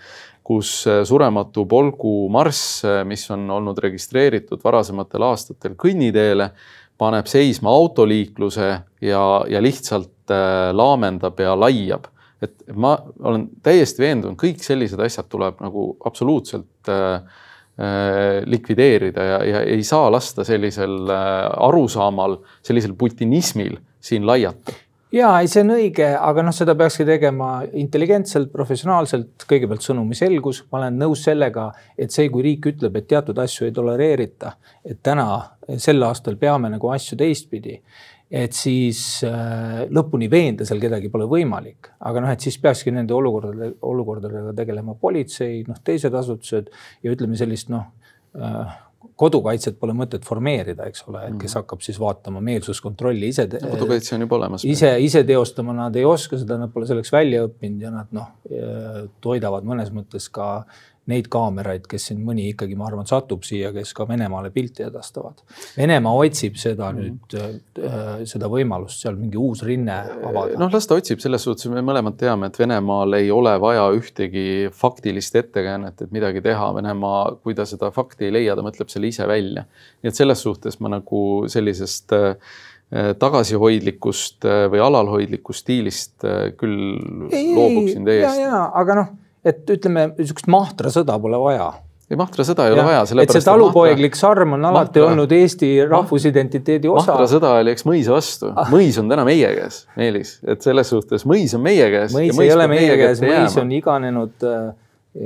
kus 0.47 0.73
äh, 0.89 1.03
surematu 1.09 1.67
polgu 1.69 2.15
marss, 2.33 2.85
äh, 2.87 3.01
mis 3.09 3.27
on 3.35 3.49
olnud 3.59 3.81
registreeritud 3.85 4.63
varasematel 4.65 5.27
aastatel 5.29 5.75
kõnniteele, 5.79 6.53
paneb 6.99 7.27
seisma 7.31 7.71
autoliikluse 7.71 8.69
ja, 9.07 9.25
ja 9.51 9.63
lihtsalt 9.63 10.33
äh, 10.35 10.71
laamendab 10.75 11.41
ja 11.41 11.59
laiab. 11.59 12.09
et 12.43 12.55
ma 12.71 12.93
olen 13.19 13.49
täiesti 13.67 14.03
veendunud, 14.05 14.39
kõik 14.39 14.63
sellised 14.63 15.01
asjad 15.03 15.27
tuleb 15.31 15.59
nagu 15.63 15.89
absoluutselt 16.07 16.91
äh, 16.91 17.23
likvideerida 18.47 19.25
ja, 19.25 19.39
ja 19.47 19.63
ei 19.63 19.85
saa 19.87 20.11
lasta 20.11 20.45
sellisel 20.45 21.11
äh, 21.15 21.47
arusaamal, 21.69 22.41
sellisel 22.63 22.97
putinismil 22.99 23.79
siin 24.01 24.27
laiata. 24.27 24.75
Ja 25.13 25.31
ei, 25.41 25.49
see 25.49 25.63
on 25.65 25.73
õige, 25.73 26.09
aga 26.21 26.43
noh, 26.45 26.53
seda 26.53 26.75
peakski 26.77 27.07
tegema 27.09 27.63
intelligentselt, 27.81 28.51
professionaalselt, 28.53 29.47
kõigepealt 29.49 29.87
sõnumi 29.87 30.19
selgus, 30.19 30.61
ma 30.69 30.83
olen 30.83 30.99
nõus 31.01 31.23
sellega, 31.25 31.71
et 31.97 32.13
see, 32.13 32.27
kui 32.29 32.45
riik 32.45 32.69
ütleb, 32.75 32.99
et 32.99 33.09
teatud 33.09 33.39
asju 33.41 33.71
ei 33.71 33.73
tolereerita, 33.73 34.53
et 34.85 35.01
täna 35.03 35.31
sel 35.81 36.05
aastal 36.05 36.37
peame 36.37 36.69
nagu 36.75 36.93
asju 36.93 37.17
teistpidi 37.23 37.79
et 38.29 38.53
siis 38.53 39.23
äh, 39.25 39.87
lõpuni 39.89 40.29
veenda 40.31 40.67
seal 40.69 40.83
kedagi 40.83 41.09
pole 41.13 41.29
võimalik, 41.31 41.93
aga 42.05 42.25
noh, 42.25 42.33
et 42.33 42.45
siis 42.45 42.59
peakski 42.61 42.93
nende 42.93 43.17
olukordade, 43.17 43.73
olukordadega 43.89 44.53
tegelema 44.59 44.97
politsei, 45.01 45.63
noh, 45.69 45.79
teised 45.85 46.15
asutused 46.15 46.69
ja 47.05 47.15
ütleme 47.15 47.39
sellist 47.41 47.73
noh 47.73 47.89
äh, 48.37 48.77
kodukaitset 49.19 49.79
pole 49.79 49.95
mõtet 49.97 50.27
formeerida, 50.27 50.87
eks 50.91 51.05
ole, 51.09 51.23
et 51.29 51.39
kes 51.39 51.53
mhm. 51.53 51.63
hakkab 51.63 51.83
siis 51.87 51.99
vaatama 52.03 52.43
meelsuskontrolli 52.45 53.31
ise 53.33 53.47
kodukaitse 53.55 54.17
on 54.17 54.27
juba 54.27 54.39
olemas. 54.41 54.67
ise, 54.67 54.93
ise 55.03 55.23
teostama 55.27 55.75
nad 55.77 55.97
ei 55.99 56.05
oska 56.07 56.39
seda, 56.41 56.59
nad 56.61 56.73
pole 56.75 56.89
selleks 56.91 57.13
välja 57.15 57.47
õppinud 57.47 57.87
ja 57.87 57.95
nad 57.95 58.15
noh, 58.15 58.31
äh, 58.51 59.03
toidavad 59.25 59.67
mõnes 59.69 59.93
mõttes 59.95 60.29
ka 60.35 60.51
neid 61.09 61.29
kaameraid, 61.33 61.87
kes 61.89 62.11
siin 62.11 62.21
mõni 62.25 62.51
ikkagi, 62.53 62.77
ma 62.79 62.87
arvan, 62.89 63.07
satub 63.09 63.45
siia, 63.47 63.71
kes 63.73 63.95
ka 63.97 64.05
Venemaale 64.09 64.51
pilti 64.53 64.85
edastavad. 64.85 65.41
Venemaa 65.77 66.13
otsib 66.21 66.59
seda 66.61 66.91
mm 66.93 66.99
-hmm. 66.99 67.19
nüüd 67.35 67.85
äh,, 67.89 68.25
seda 68.29 68.51
võimalust 68.53 69.05
seal 69.05 69.17
mingi 69.17 69.41
uus 69.41 69.63
rinne 69.65 69.97
avada. 70.31 70.59
noh, 70.61 70.73
las 70.73 70.87
ta 70.87 70.99
otsib, 70.99 71.23
selles 71.25 71.45
suhtes 71.45 71.71
me 71.73 71.83
mõlemad 71.85 72.19
teame, 72.21 72.47
et 72.47 72.59
Venemaal 72.59 73.21
ei 73.21 73.31
ole 73.31 73.55
vaja 73.61 73.89
ühtegi 73.97 74.69
faktilist 74.73 75.37
ettekäänet, 75.37 76.03
et 76.03 76.13
midagi 76.13 76.43
teha. 76.45 76.75
Venemaa, 76.75 77.37
kui 77.43 77.55
ta 77.55 77.65
seda 77.65 77.91
fakti 77.91 78.29
ei 78.29 78.33
leia, 78.33 78.57
ta 78.57 78.63
mõtleb 78.63 78.89
selle 78.93 79.09
ise 79.09 79.27
välja. 79.29 79.65
nii 80.03 80.09
et 80.09 80.15
selles 80.15 80.43
suhtes 80.43 80.81
ma 80.81 80.89
nagu 80.89 81.23
sellisest 81.49 82.13
äh, 82.13 82.37
tagasihoidlikust 83.19 84.45
äh, 84.45 84.67
või 84.73 84.81
alalhoidlikust 84.81 85.65
stiilist 85.65 86.25
äh, 86.25 86.53
küll 86.57 87.31
ei, 87.33 87.55
loobuksin 87.55 88.05
täiesti. 88.05 88.41
ja, 88.41 88.53
ja, 88.53 88.63
aga 88.75 88.95
noh 89.01 89.17
et 89.49 89.77
ütleme, 89.77 90.11
niisugust 90.19 90.51
mahtra 90.53 90.93
sõda 90.95 91.19
pole 91.23 91.41
vaja 91.41 91.69
ei, 92.09 92.17
mahtra 92.17 92.45
sõda 92.47 92.67
ei 92.67 92.73
ja, 92.73 92.79
ole 92.79 92.87
vaja. 92.89 93.05
et 93.23 93.35
see 93.35 93.45
talupoeglik 93.45 94.17
mahtra, 94.17 94.33
sarm 94.33 94.57
on 94.57 94.67
alati 94.71 95.01
mahtra, 95.01 95.13
olnud 95.13 95.33
Eesti 95.37 95.71
rahvusidentiteedi 95.85 96.89
osa. 96.89 97.13
mahtra 97.13 97.29
sõda 97.31 97.53
oli 97.61 97.75
eks 97.75 97.87
mõisa 97.89 98.17
vastu 98.17 98.53
ah., 98.55 98.73
mõis 98.73 98.99
on 99.01 99.13
täna 99.13 99.27
meie 99.29 99.53
käes, 99.61 99.83
Meelis, 99.99 100.39
et 100.49 100.65
selles 100.65 100.93
suhtes 100.95 101.27
mõis 101.29 101.55
on 101.57 101.65
meie 101.65 101.89
käes. 101.93 102.17
mõis 102.17 102.45
ei 102.45 102.53
ole 102.55 102.69
meie 102.71 103.01
käes, 103.01 103.25
mõis 103.25 103.57
on 103.61 103.73
iganenud 103.77 104.49
äh, 104.49 104.71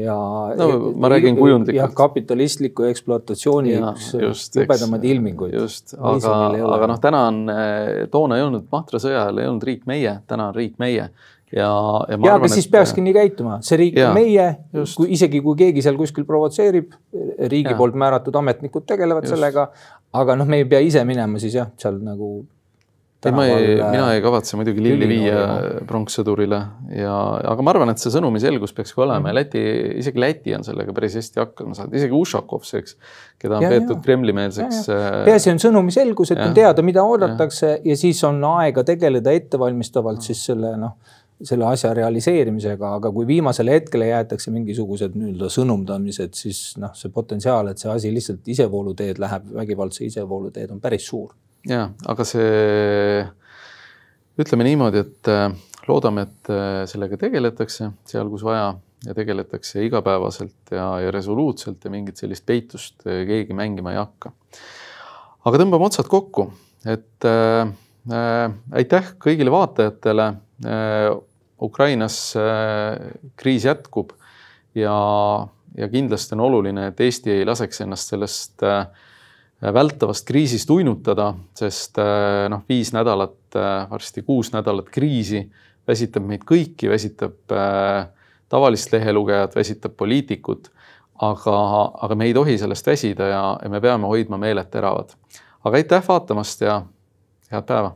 ja. 0.02 0.16
no 0.58 0.68
ma 0.98 1.12
räägin 1.12 1.38
kujundlikult. 1.38 1.78
jah, 1.78 1.94
kapitalistliku 1.94 2.88
ekspluatatsiooni 2.90 3.78
üks 3.78 4.48
jubedamaid 4.56 5.06
ilminguid. 5.06 5.54
just, 5.60 5.94
aga, 5.98 6.38
aga 6.78 6.90
noh, 6.94 7.02
täna 7.02 7.26
on, 7.30 7.44
äh, 7.52 8.08
toona 8.10 8.40
ei 8.40 8.48
olnud 8.48 8.66
mahtra 8.74 9.02
sõja 9.02 9.22
ajal 9.26 9.44
ei 9.44 9.52
olnud 9.52 9.70
riik 9.70 9.86
meie, 9.90 10.18
täna 10.26 10.50
on 10.50 10.58
riik 10.58 10.82
meie 10.82 11.12
ja, 11.52 11.68
ja 12.08 12.18
ma 12.18 12.28
ja, 12.28 12.36
arvan, 12.36 12.46
aga 12.46 12.52
siis 12.54 12.66
et... 12.66 12.72
peakski 12.72 13.04
nii 13.04 13.16
käituma, 13.16 13.58
see 13.64 13.80
riik 13.80 14.00
on 14.00 14.16
meie, 14.16 14.46
kui 14.96 15.12
isegi 15.16 15.42
kui 15.44 15.58
keegi 15.58 15.84
seal 15.84 15.98
kuskil 16.00 16.26
provotseerib, 16.28 16.96
riigi 17.52 17.74
ja. 17.74 17.76
poolt 17.78 17.98
määratud 17.98 18.40
ametnikud 18.40 18.88
tegelevad 18.88 19.28
just. 19.28 19.36
sellega. 19.36 19.68
aga 20.16 20.40
noh, 20.40 20.48
me 20.48 20.62
ei 20.62 20.66
pea 20.68 20.82
ise 20.84 21.04
minema 21.08 21.40
siis 21.42 21.60
jah, 21.60 21.70
seal 21.80 22.00
nagu. 22.04 22.34
ei, 23.22 23.30
ma 23.36 23.44
ei, 23.46 23.76
mina 23.76 24.06
ei 24.16 24.22
kavatse 24.24 24.56
muidugi 24.58 24.82
lilli 24.82 25.06
viia 25.06 25.42
pronkssõdurile 25.86 26.58
ja, 26.96 27.12
aga 27.52 27.62
ma 27.62 27.70
arvan, 27.70 27.92
et 27.92 28.02
see 28.02 28.10
sõnumi 28.10 28.40
selgus 28.42 28.72
peaks 28.74 28.96
ka 28.96 29.04
olema 29.04 29.30
ja 29.30 29.36
Läti, 29.36 29.62
isegi 30.00 30.24
Läti 30.24 30.56
on 30.56 30.66
sellega 30.66 30.96
päris 30.96 31.14
hästi 31.20 31.44
hakkama 31.44 31.76
saanud, 31.78 31.94
isegi 32.00 32.16
Ušakovs, 32.18 32.74
eks, 32.80 32.96
keda 33.38 33.60
on 33.60 33.68
ja, 33.68 33.70
peetud 33.76 34.02
Kremli-meelseks. 34.02 34.82
Äh, 34.90 35.08
peaasi 35.28 35.52
on 35.52 35.62
sõnumi 35.62 35.94
selgus, 35.94 36.34
et 36.34 36.42
ja, 36.42 36.48
on 36.48 36.56
teada, 36.56 36.82
mida 36.82 37.04
oodatakse 37.06 37.74
ja. 37.76 37.80
ja 37.92 37.98
siis 38.00 38.24
on 38.26 38.42
aega 38.56 38.82
tegeleda 38.90 39.36
ettevalmistavalt 39.38 40.26
siis 40.26 40.42
selle 40.50 40.74
noh 40.80 41.20
selle 41.46 41.66
asja 41.66 41.90
realiseerimisega, 41.96 42.94
aga 42.98 43.10
kui 43.14 43.26
viimasele 43.26 43.74
hetkele 43.76 44.08
jäetakse 44.10 44.52
mingisugused 44.54 45.16
nii-öelda 45.18 45.48
sõnumdamised, 45.52 46.36
siis 46.38 46.62
noh, 46.82 46.94
see 46.98 47.10
potentsiaal, 47.14 47.72
et 47.72 47.82
see 47.82 47.90
asi 47.92 48.12
lihtsalt 48.14 48.48
isevooluteed 48.54 49.20
läheb, 49.22 49.48
vägivaldse 49.56 50.06
isevooluteed 50.06 50.74
on 50.74 50.80
päris 50.82 51.08
suur. 51.10 51.34
ja, 51.68 51.88
aga 52.08 52.26
see 52.26 53.24
ütleme 54.42 54.66
niimoodi, 54.66 55.02
et 55.02 55.30
äh, 55.30 55.50
loodame, 55.88 56.26
et 56.28 56.52
äh, 56.52 56.82
sellega 56.90 57.18
tegeletakse 57.20 57.92
seal, 58.08 58.30
kus 58.32 58.46
vaja 58.46 58.72
ja 59.06 59.14
tegeletakse 59.14 59.84
igapäevaselt 59.86 60.70
ja, 60.70 60.86
ja 61.00 61.10
resoluutselt 61.10 61.84
ja 61.84 61.90
mingit 61.90 62.20
sellist 62.20 62.46
peitust 62.46 63.06
äh, 63.06 63.24
keegi 63.28 63.56
mängima 63.56 63.94
ei 63.94 64.00
hakka. 64.00 64.32
aga 65.44 65.58
tõmbame 65.58 65.88
otsad 65.88 66.06
kokku, 66.10 66.46
et 66.86 67.26
äh, 67.26 67.72
aitäh 68.78 69.12
kõigile 69.22 69.52
vaatajatele 69.54 70.28
äh, 70.66 71.10
Ukrainas 71.62 72.34
äh, 72.36 73.12
kriis 73.36 73.64
jätkub 73.64 74.12
ja 74.74 74.96
ja 75.76 75.88
kindlasti 75.88 76.34
on 76.34 76.40
oluline, 76.44 76.90
et 76.90 76.98
Eesti 77.00 77.30
ei 77.32 77.44
laseks 77.48 77.80
ennast 77.80 78.10
sellest 78.12 78.62
äh, 78.66 78.82
vältavast 79.72 80.26
kriisist 80.28 80.70
uinutada, 80.70 81.30
sest 81.56 81.96
äh, 82.02 82.48
noh, 82.52 82.66
viis 82.68 82.92
nädalat, 82.92 83.38
varsti 83.90 84.22
kuus 84.22 84.52
nädalat 84.52 84.90
kriisi 84.92 85.40
väsitab 85.88 86.24
meid 86.28 86.44
kõiki, 86.48 86.88
väsitab 86.88 87.52
tavalist 88.48 88.92
lehelugejat, 88.92 89.56
väsitab 89.56 89.96
poliitikut. 89.96 90.70
aga, 91.22 91.56
aga 92.02 92.14
me 92.14 92.24
ei 92.24 92.34
tohi 92.34 92.56
sellest 92.58 92.86
väsida 92.86 93.26
ja, 93.28 93.42
ja 93.62 93.68
me 93.68 93.80
peame 93.80 94.08
hoidma 94.08 94.38
meeled 94.38 94.70
teravad. 94.70 95.12
aga 95.64 95.76
aitäh 95.76 96.04
vaatamast 96.08 96.60
ja 96.60 96.82
head 97.52 97.66
päeva 97.68 97.92